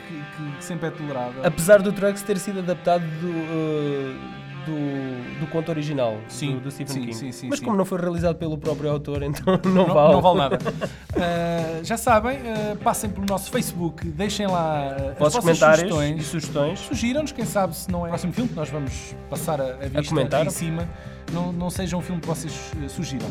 que, 0.07 0.13
que- 0.57 0.63
sempre 0.63 0.87
é 0.87 0.91
tolerável. 0.91 1.45
apesar 1.45 1.81
do 1.81 1.91
Trucks 1.91 2.21
ter 2.21 2.37
sido 2.39 2.59
adaptado 2.59 3.03
do, 3.03 4.40
do, 4.65 5.39
do 5.39 5.47
conto 5.47 5.69
original 5.69 6.17
Sim, 6.27 6.55
do, 6.55 6.61
do 6.61 6.71
Stephen 6.71 6.93
sim, 6.93 7.01
King. 7.01 7.13
sim, 7.13 7.31
sim, 7.31 7.47
Mas 7.49 7.59
como 7.59 7.75
não 7.75 7.85
foi 7.85 7.99
realizado 7.99 8.35
pelo 8.35 8.57
próprio 8.57 8.91
autor, 8.91 9.23
então 9.23 9.59
não, 9.65 9.87
não, 9.87 9.93
vale. 9.93 10.13
não 10.13 10.21
vale 10.21 10.37
nada. 10.37 10.57
Uh, 10.59 11.83
já 11.85 11.97
sabem, 11.97 12.37
uh, 12.37 12.77
passem 12.83 13.09
pelo 13.09 13.25
nosso 13.25 13.51
Facebook, 13.51 14.07
deixem 14.07 14.47
lá 14.47 14.95
uh, 14.99 15.11
as 15.11 15.17
Vossos 15.17 15.39
comentários 15.39 15.83
e 15.83 15.89
sugestões. 15.89 16.25
sugestões. 16.25 16.79
Sugiram-nos, 16.79 17.31
quem 17.31 17.45
sabe 17.45 17.75
se 17.75 17.91
não 17.91 18.01
é 18.03 18.07
o 18.07 18.09
próximo 18.09 18.33
filme 18.33 18.49
que 18.49 18.55
nós 18.55 18.69
vamos 18.69 19.15
passar 19.29 19.59
a, 19.59 19.65
a 19.75 19.87
vista 19.87 20.03
comentar. 20.09 20.45
em 20.45 20.49
cima, 20.49 20.87
não, 21.31 21.51
não 21.51 21.69
seja 21.69 21.97
um 21.97 22.01
filme 22.01 22.21
que 22.21 22.27
vocês 22.27 22.71
sugiram. 22.89 23.27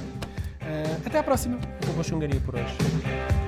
Até 1.05 1.19
à 1.19 1.23
próxima. 1.23 1.59
Acabou 1.83 2.01
a 2.01 2.05
chungaria 2.05 2.41
por 2.41 2.55
hoje. 2.55 3.40